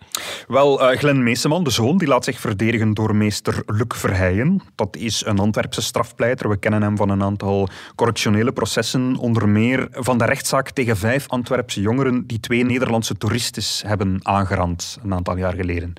Wel, 0.47 0.81
eh, 0.81 0.97
Glenn 0.97 1.23
Meeseman, 1.23 1.63
de 1.63 1.69
zoon, 1.69 1.97
die 1.97 2.07
laat 2.07 2.23
zich 2.23 2.39
verdedigen 2.39 2.93
door 2.93 3.15
meester 3.15 3.63
Luc 3.65 3.87
Verheijen. 3.87 4.61
Dat 4.75 4.95
is 4.95 5.25
een 5.25 5.39
Antwerpse 5.39 5.81
strafpleiter. 5.81 6.49
We 6.49 6.57
kennen 6.57 6.81
hem 6.81 6.97
van 6.97 7.09
een 7.09 7.23
aantal 7.23 7.69
correctionele 7.95 8.51
processen. 8.51 9.15
Onder 9.15 9.49
meer 9.49 9.87
van 9.91 10.17
de 10.17 10.25
rechtszaak 10.25 10.69
tegen 10.69 10.97
vijf 10.97 11.27
Antwerpse 11.27 11.81
jongeren 11.81 12.27
die 12.27 12.39
twee 12.39 12.65
Nederlandse 12.65 13.17
toeristes 13.17 13.83
hebben 13.85 14.19
aangerand 14.23 14.97
een 15.03 15.13
aantal 15.13 15.37
jaar 15.37 15.53
geleden. 15.53 15.93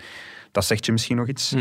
Dat 0.52 0.64
zegt 0.64 0.86
je 0.86 0.92
misschien 0.92 1.16
nog 1.16 1.28
iets. 1.28 1.54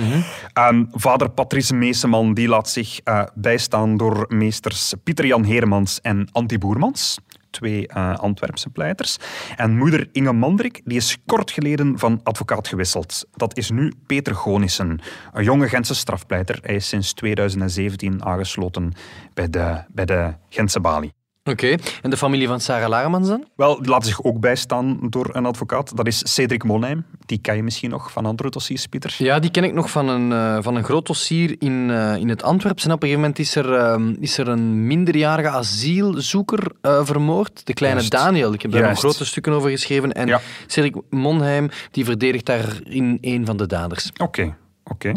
Ehm, 0.54 0.84
vader 0.91 1.30
Patrice 1.30 1.76
Meeseman 1.76 2.34
die 2.34 2.48
laat 2.48 2.70
zich 2.70 3.00
eh, 3.04 3.24
bijstaan 3.34 3.98
door 3.98 4.26
meesters 4.28 4.94
Pieter-Jan 5.04 5.44
Heremans 5.44 6.02
en 6.02 6.30
Antti 6.32 6.58
Boermans. 6.58 7.18
Twee 7.56 7.88
eh, 7.88 8.15
Antwerpse 8.15 8.70
pleiters. 8.70 9.18
En 9.56 9.78
moeder 9.78 10.10
Inge 10.12 10.34
Mandrik 10.34 10.82
die 10.84 10.98
is 10.98 11.18
kort 11.26 11.52
geleden 11.52 12.00
van 12.00 12.20
advocaat 12.24 12.68
gewisseld. 12.68 13.26
Dat 13.32 13.58
is 13.58 13.70
nu 13.70 13.94
Peter 14.06 14.36
Gonissen, 14.36 15.00
een 15.34 15.44
jonge 15.44 15.70
Gentse 15.70 15.96
strafpleiter. 15.96 16.60
Hij 16.62 16.76
is 16.76 16.88
sinds 16.88 17.13
2017 17.13 18.26
aangesloten 18.26 18.94
bij 19.34 19.50
de, 19.50 19.84
bij 19.88 20.06
de 20.06 20.34
Gentse 20.50 20.80
balie. 20.80 21.13
Oké, 21.50 21.76
en 22.02 22.10
de 22.10 22.18
familie 22.18 22.48
van 22.48 22.60
Sarah 22.60 22.90
Laremans 22.90 23.28
dan? 23.28 23.46
Wel, 23.56 23.82
die 23.82 23.90
laat 23.90 24.06
zich 24.06 24.24
ook 24.24 24.40
bijstaan 24.40 24.98
door 25.10 25.30
een 25.32 25.46
advocaat. 25.46 25.96
Dat 25.96 26.08
is 26.08 26.34
Cedric 26.34 26.64
Monheim. 26.64 27.06
Die 27.26 27.38
ken 27.38 27.56
je 27.56 27.64
misschien 27.64 27.90
nog 27.90 28.12
van 28.12 28.26
andere 28.26 28.50
dossiers, 28.50 28.86
Pieter. 28.88 29.16
Ja, 29.18 29.40
die 29.40 29.52
ken 29.52 29.64
ik 29.64 29.74
nog 29.74 29.90
van 29.90 30.10
een, 30.10 30.32
eh, 30.32 30.64
van 30.64 30.76
een 30.76 30.84
groot 30.84 31.06
dossier 31.08 31.56
in, 31.60 31.90
eh, 31.92 32.16
in 32.16 32.30
het 32.30 32.44
Antwerps. 32.44 32.86
En 32.86 32.92
op 32.92 33.04
een 33.04 33.10
gegeven 33.10 33.22
moment 33.22 33.40
is 33.40 33.56
er, 33.56 33.74
eh, 33.74 34.02
is 34.20 34.38
er 34.38 34.48
een 34.48 34.88
minderjarige 34.88 35.50
asielzoeker 35.50 36.72
eh, 36.82 37.06
vermoord. 37.06 37.66
De 37.66 37.74
kleine 37.74 38.00
Juist. 38.00 38.12
Daniel. 38.12 38.54
Ik 38.54 38.62
heb 38.62 38.72
daar 38.72 38.90
nog 38.90 39.00
grote 39.00 39.26
stukken 39.26 39.54
over 39.54 39.70
geschreven. 39.70 40.12
En 40.14 40.28
Ja. 40.28 40.42
Cedric 40.68 40.96
Monheim 41.10 41.70
die 41.92 42.06
verdedigt 42.06 42.46
daarin 42.46 43.18
een 43.22 43.46
van 43.46 43.58
de 43.58 43.66
daders. 43.68 44.12
Oké. 44.18 44.56
Oké. 44.91 45.12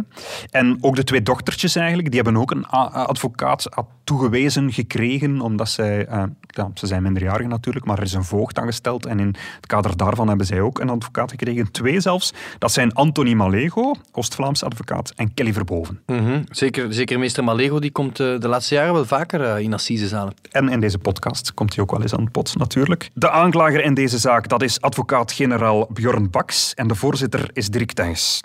En 0.51 0.79
ook 0.81 0.97
de 0.97 1.05
twee 1.05 1.23
dochtertjes 1.23 1.77
eigenlijk, 1.77 2.11
die 2.11 2.21
hebben 2.23 2.41
ook 2.41 2.51
een 2.51 2.67
advocaat 2.67 3.69
toegewezen 4.09 4.73
gekregen, 4.73 5.41
omdat 5.41 5.69
zij, 5.69 6.07
eh, 6.07 6.23
Ja, 6.51 6.71
ze 6.75 6.87
zijn 6.87 7.03
minderjarig 7.03 7.47
natuurlijk, 7.47 7.85
maar 7.87 7.99
er 7.99 8.05
is 8.05 8.13
een 8.13 8.25
voogd 8.25 8.59
aangesteld. 8.59 9.07
En 9.07 9.21
in 9.21 9.35
het 9.57 9.67
kader 9.67 9.97
daarvan 9.97 10.29
hebben 10.29 10.47
zij 10.47 10.61
ook 10.61 10.81
een 10.81 10.91
advocaat 10.91 11.31
gekregen. 11.31 11.71
Twee 11.73 12.01
zelfs. 12.01 12.33
Dat 12.59 12.73
zijn 12.73 12.93
Anthony 12.93 13.33
Malego, 13.33 13.95
Oost-Vlaams 14.13 14.63
advocaat, 14.63 15.13
en 15.17 15.35
Kelly 15.35 15.53
Verboven. 15.53 16.01
Mhm. 16.07 16.43
zeker, 16.51 16.93
zeker 16.93 17.19
meester 17.19 17.45
Malego 17.45 17.79
die 17.79 17.91
komt 17.91 18.21
eh, 18.21 18.39
de 18.39 18.49
laatste 18.49 18.75
jaren 18.75 18.93
wel 18.93 19.05
vaker 19.05 19.41
uh, 19.41 19.59
in 19.59 19.75
assisezalen. 19.75 20.35
En 20.51 20.69
in 20.69 20.81
deze 20.81 20.99
podcast 20.99 21.55
komt 21.55 21.75
hij 21.75 21.85
ook 21.85 21.91
wel 21.91 22.03
eens 22.03 22.15
aan 22.15 22.23
het 22.23 22.33
pot, 22.33 22.57
natuurlijk. 22.57 23.11
De 23.15 23.31
aanklager 23.31 23.85
in 23.85 23.95
deze 23.95 24.19
zaak, 24.19 24.49
dat 24.49 24.63
is 24.63 24.81
advocaat-generaal 24.81 25.89
Bjorn 25.93 26.31
Baks. 26.31 26.75
En 26.75 26.89
de 26.89 26.95
voorzitter 26.95 27.51
is 27.53 27.69
Dirk 27.69 27.93
Thijs. 27.93 28.41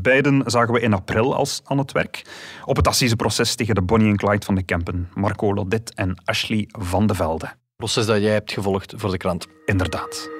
Beiden 0.00 0.42
zagen 0.46 0.74
we 0.74 0.80
in 0.80 0.92
april 0.92 1.34
als 1.34 1.60
aan 1.64 1.78
het 1.78 1.92
werk 1.92 2.22
op 2.64 2.76
het 2.76 2.88
assiseproces 2.88 3.54
tegen 3.54 3.74
de 3.74 3.82
Bonnie 3.82 4.08
en 4.08 4.16
Clyde 4.16 4.44
van 4.44 4.54
de 4.54 4.62
Kempen, 4.62 5.08
Marco 5.14 5.54
Lodet 5.54 5.94
en 5.94 6.14
Ashley 6.24 6.68
van 6.68 7.06
de 7.06 7.14
Velde. 7.14 7.52
Proces 7.76 8.06
dat 8.06 8.20
jij 8.20 8.32
hebt 8.32 8.52
gevolgd 8.52 8.94
voor 8.96 9.10
de 9.10 9.16
krant. 9.16 9.46
Inderdaad. 9.64 10.30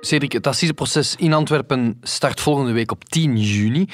Cedric, 0.00 0.32
het 0.32 0.46
assiseproces 0.46 1.16
in 1.16 1.32
Antwerpen 1.32 1.98
start 2.02 2.40
volgende 2.40 2.72
week 2.72 2.92
op 2.92 3.04
10 3.04 3.36
juni. 3.36 3.88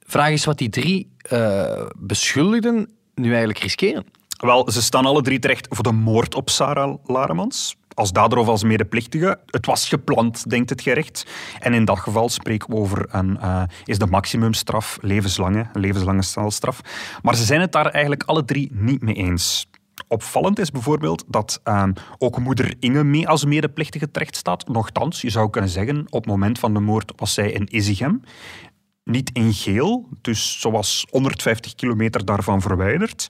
Vraag 0.00 0.30
is 0.30 0.44
wat 0.44 0.58
die 0.58 0.68
drie 0.68 1.12
uh, 1.32 1.86
beschuldigden 1.96 2.90
nu 3.14 3.28
eigenlijk 3.28 3.58
riskeren. 3.58 4.06
Wel, 4.38 4.70
ze 4.70 4.82
staan 4.82 5.06
alle 5.06 5.22
drie 5.22 5.38
terecht 5.38 5.66
voor 5.70 5.82
de 5.82 5.92
moord 5.92 6.34
op 6.34 6.50
Sarah 6.50 6.94
Laremans 7.04 7.76
als 7.98 8.12
dader 8.12 8.38
of 8.38 8.48
als 8.48 8.62
medeplichtige. 8.62 9.38
Het 9.46 9.66
was 9.66 9.88
gepland, 9.88 10.50
denkt 10.50 10.70
het 10.70 10.80
gerecht. 10.80 11.26
En 11.58 11.74
in 11.74 11.84
dat 11.84 11.98
geval 11.98 12.28
spreken 12.28 12.70
we 12.70 12.76
over 12.76 13.06
een, 13.10 13.38
uh, 13.42 13.62
is 13.84 13.98
de 13.98 14.06
maximumstraf 14.06 14.98
levenslange, 15.00 15.66
levenslange 15.72 16.22
celstraf. 16.22 16.80
Maar 17.22 17.36
ze 17.36 17.44
zijn 17.44 17.60
het 17.60 17.72
daar 17.72 17.86
eigenlijk 17.86 18.22
alle 18.22 18.44
drie 18.44 18.70
niet 18.72 19.02
mee 19.02 19.14
eens. 19.14 19.66
Opvallend 20.08 20.58
is 20.58 20.70
bijvoorbeeld 20.70 21.24
dat 21.26 21.60
uh, 21.64 21.84
ook 22.18 22.38
moeder 22.38 22.74
Inge 22.80 23.04
mee 23.04 23.28
als 23.28 23.44
medeplichtige 23.44 24.10
terecht 24.10 24.36
staat. 24.36 24.68
Nochtans, 24.68 25.20
je 25.20 25.30
zou 25.30 25.50
kunnen 25.50 25.70
zeggen, 25.70 25.98
op 25.98 26.20
het 26.20 26.26
moment 26.26 26.58
van 26.58 26.74
de 26.74 26.80
moord 26.80 27.12
was 27.16 27.34
zij 27.34 27.50
in 27.50 27.74
Isigem 27.76 28.22
niet 29.08 29.30
in 29.32 29.52
geel, 29.52 30.08
dus 30.20 30.60
zoals 30.60 31.06
150 31.10 31.74
kilometer 31.74 32.24
daarvan 32.24 32.60
verwijderd. 32.60 33.28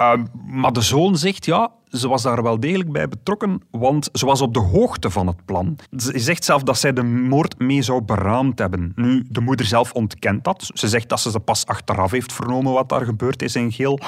Uh, 0.00 0.12
maar 0.46 0.72
de 0.72 0.80
zoon 0.80 1.16
zegt, 1.16 1.44
ja, 1.44 1.70
ze 1.90 2.08
was 2.08 2.22
daar 2.22 2.42
wel 2.42 2.60
degelijk 2.60 2.92
bij 2.92 3.08
betrokken, 3.08 3.62
want 3.70 4.08
ze 4.12 4.26
was 4.26 4.40
op 4.40 4.54
de 4.54 4.60
hoogte 4.60 5.10
van 5.10 5.26
het 5.26 5.44
plan. 5.44 5.78
Ze 5.96 6.18
zegt 6.18 6.44
zelf 6.44 6.62
dat 6.62 6.78
zij 6.78 6.92
de 6.92 7.02
moord 7.02 7.58
mee 7.58 7.82
zou 7.82 8.02
beraamd 8.02 8.58
hebben. 8.58 8.92
Nu, 8.94 9.24
de 9.28 9.40
moeder 9.40 9.66
zelf 9.66 9.92
ontkent 9.92 10.44
dat. 10.44 10.70
Ze 10.74 10.88
zegt 10.88 11.08
dat 11.08 11.20
ze 11.20 11.30
ze 11.30 11.40
pas 11.40 11.66
achteraf 11.66 12.10
heeft 12.10 12.32
vernomen 12.32 12.72
wat 12.72 12.88
daar 12.88 13.04
gebeurd 13.04 13.42
is 13.42 13.56
in 13.56 13.72
geel. 13.72 13.98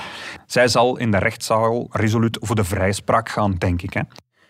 Zij 0.47 0.69
zal 0.69 0.99
in 0.99 1.11
de 1.11 1.19
rechtszaal 1.19 1.87
resoluut 1.91 2.39
voor 2.41 2.57
de 2.57 2.65
vrijspraak 2.65 3.29
gaan, 3.29 3.55
denk 3.55 3.83
ik. 3.83 3.93
Hè. 3.93 4.03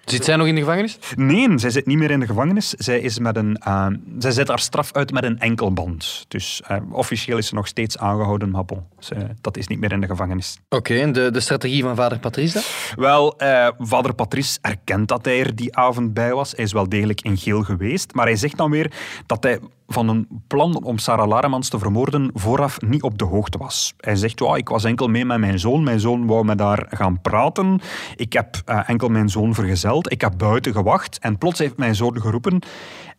Zit 0.05 0.25
zij 0.25 0.37
nog 0.37 0.47
in 0.47 0.55
de 0.55 0.61
gevangenis? 0.61 0.99
Nee, 1.17 1.59
zij 1.59 1.71
zit 1.71 1.87
niet 1.87 1.99
meer 1.99 2.11
in 2.11 2.21
de 2.21 2.27
gevangenis. 2.27 2.71
Zij, 2.71 3.01
is 3.01 3.19
met 3.19 3.37
een, 3.37 3.61
uh, 3.67 3.87
zij 4.19 4.31
zet 4.31 4.49
haar 4.49 4.59
straf 4.59 4.93
uit 4.93 5.13
met 5.13 5.25
een 5.25 5.39
enkelband. 5.39 6.25
Dus 6.29 6.63
uh, 6.71 6.77
officieel 6.93 7.39
is 7.39 7.47
ze 7.47 7.55
nog 7.55 7.67
steeds 7.67 7.99
aangehouden, 7.99 8.51
maar 8.51 8.65
bon, 8.65 8.87
ze, 8.99 9.15
dat 9.41 9.57
is 9.57 9.67
niet 9.67 9.81
meer 9.81 9.93
in 9.93 10.01
de 10.01 10.07
gevangenis. 10.07 10.59
Oké, 10.65 10.77
okay, 10.77 11.03
en 11.03 11.13
de, 11.13 11.31
de 11.31 11.41
strategie 11.41 11.83
van 11.83 11.97
vader 11.97 12.19
Patrice 12.19 12.53
dan? 12.53 12.63
Wel, 13.05 13.43
uh, 13.43 13.69
vader 13.79 14.15
Patrice 14.15 14.59
erkent 14.61 15.09
dat 15.09 15.25
hij 15.25 15.41
er 15.41 15.55
die 15.55 15.77
avond 15.77 16.15
bij 16.15 16.35
was. 16.35 16.53
Hij 16.57 16.65
is 16.65 16.73
wel 16.73 16.89
degelijk 16.89 17.21
in 17.21 17.37
geel 17.37 17.63
geweest, 17.63 18.15
maar 18.15 18.27
hij 18.27 18.37
zegt 18.37 18.57
dan 18.57 18.71
weer 18.71 18.93
dat 19.27 19.43
hij 19.43 19.59
van 19.93 20.09
een 20.09 20.29
plan 20.47 20.85
om 20.85 20.99
Sarah 20.99 21.29
Laremans 21.29 21.69
te 21.69 21.79
vermoorden 21.79 22.31
vooraf 22.35 22.81
niet 22.81 23.03
op 23.03 23.19
de 23.19 23.25
hoogte 23.25 23.59
was. 23.59 23.95
Hij 23.97 24.17
zegt, 24.17 24.41
oh, 24.41 24.57
ik 24.57 24.69
was 24.69 24.85
enkel 24.85 25.09
mee 25.09 25.25
met 25.25 25.39
mijn 25.39 25.59
zoon. 25.59 25.83
Mijn 25.83 26.01
zoon 26.01 26.27
wou 26.27 26.45
met 26.45 26.59
daar 26.59 26.87
gaan 26.89 27.21
praten. 27.21 27.81
Ik 28.17 28.33
heb 28.33 28.57
uh, 28.67 28.89
enkel 28.89 29.09
mijn 29.09 29.29
zoon 29.29 29.55
vergezeld. 29.55 30.13
Ik 30.13 30.21
heb 30.21 30.33
buiten 30.37 30.73
gewacht. 30.73 31.19
En 31.19 31.39
plots 31.39 31.59
heeft 31.59 31.77
mijn 31.77 31.95
zoon 31.95 32.21
geroepen. 32.21 32.63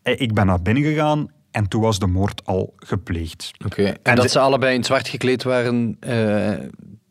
Eh, 0.02 0.22
ik 0.22 0.34
ben 0.34 0.46
naar 0.46 0.62
binnen 0.62 0.84
gegaan 0.84 1.28
en 1.52 1.68
toen 1.68 1.82
was 1.82 2.00
de 2.00 2.08
moord 2.08 2.46
al 2.46 2.74
gepleegd. 2.78 3.52
Oké, 3.66 3.84
en, 3.84 4.00
en, 4.04 4.16
dat 4.16 4.32
ze 4.32 4.40
allebei 4.40 4.76
in 4.76 4.84
zwart 4.84 5.08
gekleed 5.08 5.44
waren, 5.44 5.98
uh, 6.00 6.54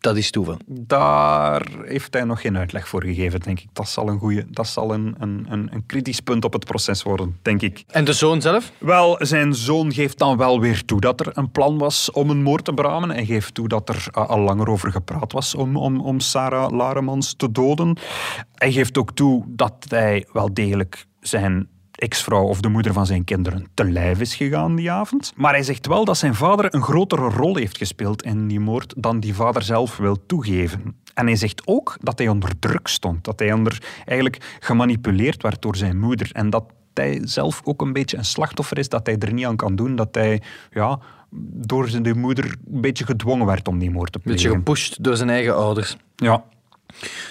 dat 0.01 0.17
is 0.17 0.31
toeval. 0.31 0.57
Daar 0.67 1.67
heeft 1.85 2.15
hij 2.15 2.25
nog 2.25 2.41
geen 2.41 2.57
uitleg 2.57 2.89
voor 2.89 3.05
gegeven, 3.05 3.41
denk 3.41 3.61
ik. 3.61 3.67
Dat 3.73 3.89
zal 3.89 4.09
een, 4.09 4.19
goeie, 4.19 4.45
dat 4.51 4.67
zal 4.67 4.95
een, 4.95 5.15
een, 5.19 5.47
een, 5.49 5.87
kritisch 5.87 6.21
punt 6.21 6.45
op 6.45 6.53
het 6.53 6.65
proces 6.65 7.03
worden, 7.03 7.39
denk 7.43 7.63
ik. 7.63 7.85
En 7.87 8.05
de 8.05 8.13
zoon 8.13 8.41
zelf? 8.41 8.73
Wel, 8.79 9.17
zijn 9.19 9.55
zoon 9.55 9.93
geeft 9.93 10.19
dan 10.19 10.37
wel 10.37 10.61
weer 10.61 10.85
toe 10.85 11.01
dat 11.01 11.21
er 11.21 11.31
een 11.35 11.51
plan 11.51 11.79
was 11.79 12.11
om 12.11 12.31
een 12.31 12.43
moord 12.43 12.65
te 12.65 12.75
beramen. 12.75 13.11
En 13.11 13.27
geeft 13.27 13.55
toe 13.55 13.69
dat 13.69 13.89
er 13.89 14.07
uh, 14.17 14.29
al 14.29 14.41
langer 14.41 14.69
over 14.69 14.91
gepraat 14.91 15.33
was 15.33 15.55
om, 15.55 15.77
om, 15.77 16.01
om 16.01 16.21
Sarah 16.21 16.71
Laremans 16.71 17.35
te 17.35 17.53
doden. 17.53 17.97
Hij 18.55 18.73
geeft 18.73 18.99
ook 18.99 19.13
toe 19.13 19.45
dat 19.47 19.87
hij 19.89 20.27
wel 20.33 20.55
degelijk 20.55 21.07
zijn 21.21 21.69
ex-vrouw 22.01 22.45
of 22.45 22.61
de 22.61 22.69
moeder 22.69 22.93
van 22.93 23.07
zijn 23.07 23.25
kinderen 23.25 23.67
te 23.75 23.85
lijf 23.85 24.21
is 24.21 24.35
gegaan 24.35 24.77
die 24.77 24.91
avond. 24.91 25.33
Maar 25.37 25.53
hij 25.53 25.63
zegt 25.63 25.87
wel 25.87 26.05
dat 26.05 26.19
zijn 26.19 26.35
vader 26.35 26.75
een 26.75 26.83
grotere 26.83 27.29
rol 27.29 27.57
heeft 27.57 27.79
gespeeld 27.79 28.23
in 28.23 28.49
die 28.49 28.61
moord 28.61 28.95
dan 28.97 29.21
die 29.21 29.35
vader 29.35 29.63
zelf 29.63 29.97
wil 29.97 30.27
toegeven. 30.27 30.97
En 31.15 31.27
hij 31.27 31.37
zegt 31.37 31.63
ook 31.65 31.97
dat 32.01 32.19
hij 32.19 32.29
onder 32.29 32.59
druk 32.59 32.89
stond, 32.89 33.25
dat 33.25 33.39
hij 33.39 33.53
onder 33.53 33.83
eigenlijk 34.05 34.57
gemanipuleerd 34.61 35.43
werd 35.43 35.63
door 35.63 35.77
zijn 35.77 35.99
moeder 35.99 36.31
en 36.33 36.51
dat 36.51 36.65
hij 36.95 37.21
zelf 37.23 37.61
ook 37.65 37.81
een 37.83 37.93
beetje 37.93 38.17
een 38.17 38.25
slachtoffer 38.25 38.79
is, 38.79 38.89
dat 38.89 39.07
hij 39.07 39.19
er 39.19 39.33
niet 39.33 39.47
aan 39.47 39.57
kan 39.57 39.77
doen, 39.77 39.97
dat 39.97 40.15
hij 40.15 40.43
ja, 40.71 40.99
door 41.53 41.89
zijn 41.89 42.19
moeder 42.19 42.45
een 42.45 42.81
beetje 42.81 43.05
gedwongen 43.05 43.47
werd 43.47 43.69
om 43.69 43.79
die 43.79 43.91
moord 43.91 44.13
te 44.13 44.19
plegen. 44.19 44.45
Een 44.45 44.51
beetje 44.51 44.59
gepusht 44.59 45.05
door 45.05 45.17
zijn 45.17 45.31
eigen 45.31 45.57
ouders. 45.57 45.97
Ja, 46.17 46.45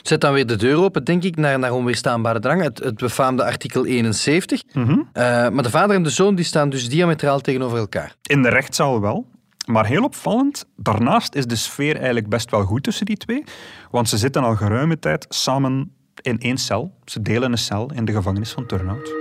Zet 0.02 0.22
dan 0.22 0.34
weer 0.34 0.46
de 0.46 0.56
deur 0.56 0.78
open, 0.78 1.04
denk 1.04 1.24
ik, 1.24 1.36
naar, 1.36 1.60
naar 1.60 1.74
onweerstaanbare 1.74 2.40
drang. 2.40 2.62
Het, 2.62 2.80
het 2.80 2.98
befaamde 2.98 3.44
artikel 3.44 3.86
71. 3.86 4.64
Mm 4.74 4.86
-hmm. 4.86 5.00
uh, 5.00 5.24
maar 5.50 5.64
de 5.64 5.70
vader 5.70 5.96
en 5.96 6.04
de 6.04 6.10
zoon 6.10 6.36
die 6.36 6.46
staan 6.46 6.70
dus 6.70 6.90
diametraal 6.90 7.40
tegenover 7.40 7.78
elkaar. 7.78 8.16
In 8.22 8.42
de 8.42 8.50
rechtszaal 8.50 9.02
wel. 9.02 9.26
Maar 9.66 9.86
heel 9.86 10.04
opvallend, 10.04 10.66
daarnaast 10.76 11.36
is 11.36 11.46
de 11.46 11.56
sfeer 11.56 11.96
eigenlijk 11.96 12.30
best 12.30 12.52
wel 12.52 12.64
goed 12.64 12.84
tussen 12.84 13.06
die 13.06 13.18
twee. 13.18 13.44
Want 13.92 14.10
ze 14.10 14.18
zitten 14.18 14.44
al 14.44 14.56
geruime 14.56 15.00
tijd 15.00 15.26
samen 15.30 15.92
in 16.22 16.40
één 16.40 16.58
cel. 16.58 16.94
Ze 17.06 17.22
delen 17.22 17.52
een 17.52 17.58
cel 17.58 17.92
in 17.94 18.06
de 18.06 18.12
gevangenis 18.12 18.52
van 18.52 18.66
Turnhout. 18.66 19.14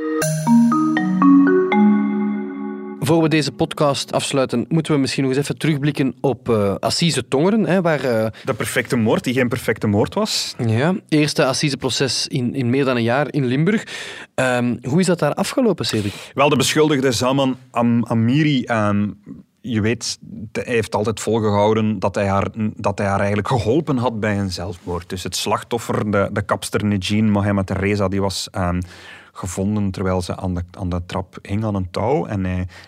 Voor 3.09 3.23
we 3.23 3.29
deze 3.29 3.53
podcast 3.53 4.13
afsluiten, 4.13 4.65
moeten 4.69 4.93
we 4.93 4.99
misschien 4.99 5.23
nog 5.25 5.33
eens 5.33 5.43
even 5.43 5.59
terugblikken 5.59 6.15
op 6.21 6.49
uh, 6.49 6.75
Assise 6.75 7.29
Tongeren. 7.29 7.67
Hè, 7.67 7.81
waar, 7.81 8.05
uh... 8.05 8.27
De 8.45 8.55
perfecte 8.55 8.97
moord, 8.97 9.25
die 9.25 9.35
geen 9.35 9.49
perfecte 9.49 9.87
moord 9.87 10.15
was. 10.15 10.55
Ja, 10.67 10.95
eerste 11.09 11.45
Assiseproces 11.45 12.27
in, 12.27 12.55
in 12.55 12.71
meer 12.71 12.85
dan 12.85 12.97
een 12.97 13.03
jaar 13.03 13.33
in 13.33 13.45
Limburg. 13.45 13.85
Um, 14.35 14.79
hoe 14.83 15.01
is 15.01 15.07
dat 15.07 15.19
daar 15.19 15.35
afgelopen, 15.35 15.87
Cedric? 15.87 16.13
Wel, 16.35 16.49
de 16.49 16.57
beschuldigde 16.57 17.13
Zaman 17.13 17.57
Am 17.71 18.05
Amiri... 18.05 18.65
Um, 18.65 19.19
je 19.61 19.81
weet, 19.81 20.19
hij 20.53 20.75
heeft 20.75 20.95
altijd 20.95 21.21
volgehouden 21.21 21.99
dat 21.99 22.15
hij, 22.15 22.27
haar, 22.27 22.47
dat 22.77 22.99
hij 22.99 23.07
haar 23.07 23.19
eigenlijk 23.19 23.49
geholpen 23.49 23.97
had 23.97 24.21
bij 24.21 24.39
een 24.39 24.53
zelfmoord. 24.53 25.09
Dus 25.09 25.23
het 25.23 25.37
slachtoffer, 25.37 26.11
de, 26.11 26.29
de 26.33 26.43
kapster 26.43 26.85
Nejin 26.85 27.31
Mohammed 27.31 27.71
Reza, 27.71 28.09
die 28.09 28.21
was 28.21 28.49
um, 28.57 28.81
gevonden 29.39 29.91
terwijl 29.91 30.23
ze 30.23 30.37
aan 30.37 30.55
de, 30.55 30.65
aan 30.79 30.89
de 30.89 31.07
trap 31.07 31.39
hing 31.43 31.65
aan 31.65 31.75
een 31.75 31.91
touw. 31.91 32.27
En 32.27 32.45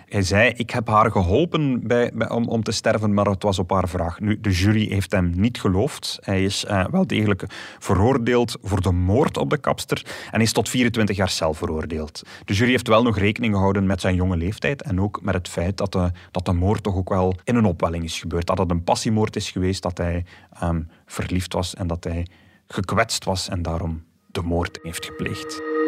hij, 0.09 0.23
zei, 0.23 0.53
ik 0.57 0.71
heb 0.71 0.89
haar 0.89 1.11
geholpen 1.11 1.87
bij, 1.87 2.29
om, 2.29 2.49
om 2.49 2.63
te 2.63 2.73
sterven, 2.73 3.15
maar 3.15 3.27
het 3.27 3.43
was 3.43 3.59
op 3.59 3.71
haar 3.71 3.89
vraag. 3.89 4.21
Nu, 4.21 4.41
de 4.41 4.51
jury 4.51 4.89
heeft 4.89 5.13
hem 5.13 5.33
niet 5.37 5.61
geloofd. 5.61 6.19
Hij 6.21 6.45
is 6.45 6.65
uh, 6.65 6.87
wel 6.91 7.07
degelijk 7.07 7.45
veroordeeld 7.79 8.57
voor 8.63 8.81
de 8.81 8.93
moord 8.93 9.37
op 9.37 9.51
de 9.51 9.59
kapster 9.59 10.07
en 10.31 10.41
is 10.41 10.53
tot 10.53 10.69
24 10.69 11.17
jaar 11.17 11.29
cel 11.29 11.55
veroordeeld. 11.55 12.23
De 12.45 12.55
jury 12.55 12.71
heeft 12.71 12.89
wel 12.89 13.03
nog 13.03 13.19
rekening 13.19 13.55
gehouden 13.55 13.87
met 13.87 14.01
zijn 14.01 14.15
jonge 14.15 14.37
leeftijd 14.37 14.83
en 14.83 15.01
ook 15.01 15.21
met 15.23 15.35
het 15.35 15.49
feit 15.49 15.77
dat 15.77 15.93
de, 15.93 16.11
dat 16.31 16.45
de 16.45 16.53
moord 16.53 16.83
toch 16.83 16.97
ook 16.97 17.09
wel 17.09 17.35
in 17.45 17.57
een 17.57 17.65
opwelling 17.65 18.05
is 18.05 18.21
gebeurd. 18.21 18.47
Dat 18.47 18.59
het 18.59 18.71
een 18.71 18.85
passiemoord 18.85 19.37
is 19.37 19.51
geweest, 19.51 19.83
dat 19.83 19.99
hij 19.99 20.25
um, 20.63 20.89
verliefd 21.07 21.53
was 21.53 21.75
en 21.75 21.87
dat 21.87 22.05
hij 22.05 22.27
gekwetst 22.67 23.25
was 23.25 23.49
en 23.49 23.63
daarom 23.63 24.03
de 24.27 24.43
moord 24.43 24.79
heeft 24.83 25.05
gepleegd. 25.05 25.80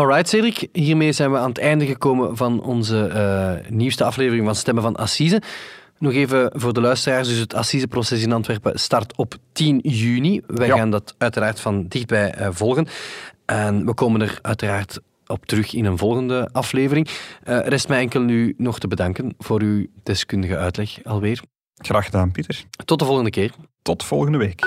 Alright, 0.00 0.28
Cedric. 0.28 0.68
Hiermee 0.72 1.12
zijn 1.12 1.30
we 1.30 1.38
aan 1.38 1.48
het 1.48 1.58
einde 1.58 1.86
gekomen 1.86 2.36
van 2.36 2.62
onze 2.62 3.10
uh, 3.14 3.70
nieuwste 3.70 4.04
aflevering 4.04 4.44
van 4.44 4.54
Stemmen 4.54 4.82
van 4.82 4.96
Assise. 4.96 5.42
Nog 5.98 6.12
even 6.12 6.52
voor 6.54 6.72
de 6.72 6.80
luisteraars. 6.80 7.28
Dus 7.28 7.38
het 7.38 7.54
Assiseproces 7.54 8.22
in 8.22 8.32
Antwerpen 8.32 8.78
start 8.78 9.16
op 9.16 9.34
10 9.52 9.78
juni. 9.82 10.40
Wij 10.46 10.66
ja. 10.66 10.76
gaan 10.76 10.90
dat 10.90 11.14
uiteraard 11.18 11.60
van 11.60 11.86
dichtbij 11.88 12.40
uh, 12.40 12.48
volgen. 12.50 12.86
En 13.44 13.86
we 13.86 13.94
komen 13.94 14.20
er 14.20 14.38
uiteraard 14.42 15.00
op 15.26 15.46
terug 15.46 15.74
in 15.74 15.84
een 15.84 15.98
volgende 15.98 16.48
aflevering. 16.52 17.08
Uh, 17.08 17.58
rest 17.64 17.88
mij 17.88 18.00
enkel 18.00 18.20
nu 18.20 18.54
nog 18.56 18.78
te 18.78 18.88
bedanken 18.88 19.34
voor 19.38 19.60
uw 19.60 19.86
deskundige 20.02 20.56
uitleg 20.56 21.04
alweer. 21.04 21.40
Graag 21.74 22.04
gedaan, 22.04 22.32
Pieter. 22.32 22.64
Tot 22.84 22.98
de 22.98 23.04
volgende 23.04 23.30
keer. 23.30 23.52
Tot 23.82 24.04
volgende 24.04 24.38
week. 24.38 24.60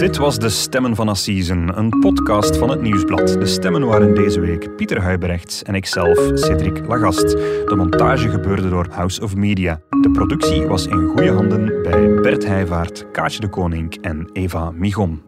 Dit 0.00 0.16
was 0.16 0.38
De 0.38 0.48
Stemmen 0.48 0.96
van 0.96 1.08
Assisen, 1.08 1.78
een 1.78 1.88
podcast 1.88 2.56
van 2.56 2.70
het 2.70 2.80
Nieuwsblad. 2.80 3.28
De 3.28 3.46
stemmen 3.46 3.86
waren 3.86 4.14
deze 4.14 4.40
week 4.40 4.76
Pieter 4.76 5.00
Huibrechts 5.00 5.62
en 5.62 5.74
ikzelf, 5.74 6.30
Cedric 6.34 6.86
Lagast. 6.86 7.30
De 7.30 7.74
montage 7.76 8.28
gebeurde 8.28 8.68
door 8.68 8.86
House 8.90 9.22
of 9.22 9.36
Media. 9.36 9.80
De 10.00 10.10
productie 10.10 10.66
was 10.66 10.86
in 10.86 11.08
goede 11.08 11.32
handen 11.32 11.82
bij 11.82 12.14
Bert 12.14 12.46
Heijvaart, 12.46 13.10
Kaatje 13.12 13.40
de 13.40 13.48
Koning 13.48 14.02
en 14.02 14.30
Eva 14.32 14.70
Migon. 14.70 15.22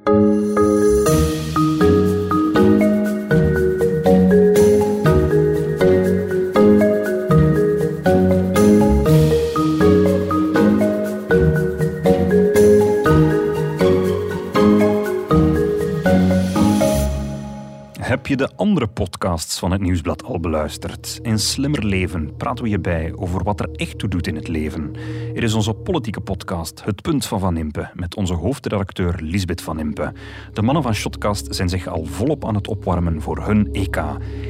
Podcasts 18.89 19.59
van 19.59 19.71
het 19.71 19.81
Nieuwsblad 19.81 20.25
al 20.25 20.41
beluisterd? 20.41 21.19
In 21.23 21.39
Slimmer 21.39 21.85
Leven 21.85 22.37
praten 22.37 22.65
we 22.65 22.81
bij 22.81 23.13
over 23.17 23.45
wat 23.45 23.61
er 23.61 23.69
echt 23.73 23.99
toe 23.99 24.09
doet 24.09 24.27
in 24.27 24.35
het 24.35 24.49
leven. 24.49 24.95
Er 25.35 25.43
is 25.43 25.55
onze 25.55 25.75
politieke 25.75 26.21
podcast 26.21 26.85
Het 26.85 27.03
Punt 27.03 27.27
van 27.27 27.41
Van 27.41 27.57
Impe 27.57 27.91
met 27.95 28.17
onze 28.17 28.35
hoofdredacteur 28.35 29.19
Lisbeth 29.21 29.63
Van 29.63 29.79
Impe. 29.79 30.13
De 30.53 30.63
mannen 30.63 30.83
van 30.83 30.95
Shotcast 30.95 31.55
zijn 31.55 31.69
zich 31.69 31.87
al 31.87 32.05
volop 32.05 32.47
aan 32.47 32.55
het 32.55 32.69
opwarmen 32.69 33.23
voor 33.23 33.47
hun 33.47 33.73
EK. 33.73 34.03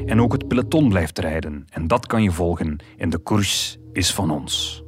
En 0.07 0.21
ook 0.21 0.33
het 0.33 0.49
peloton 0.49 0.89
blijft 0.89 1.19
rijden. 1.19 1.67
En 1.71 1.87
dat 1.87 2.07
kan 2.07 2.23
je 2.23 2.31
volgen 2.31 2.77
in 2.97 3.11
De 3.11 3.19
Koers 3.19 3.79
is 3.93 4.15
van 4.15 4.31
ons. 4.31 4.82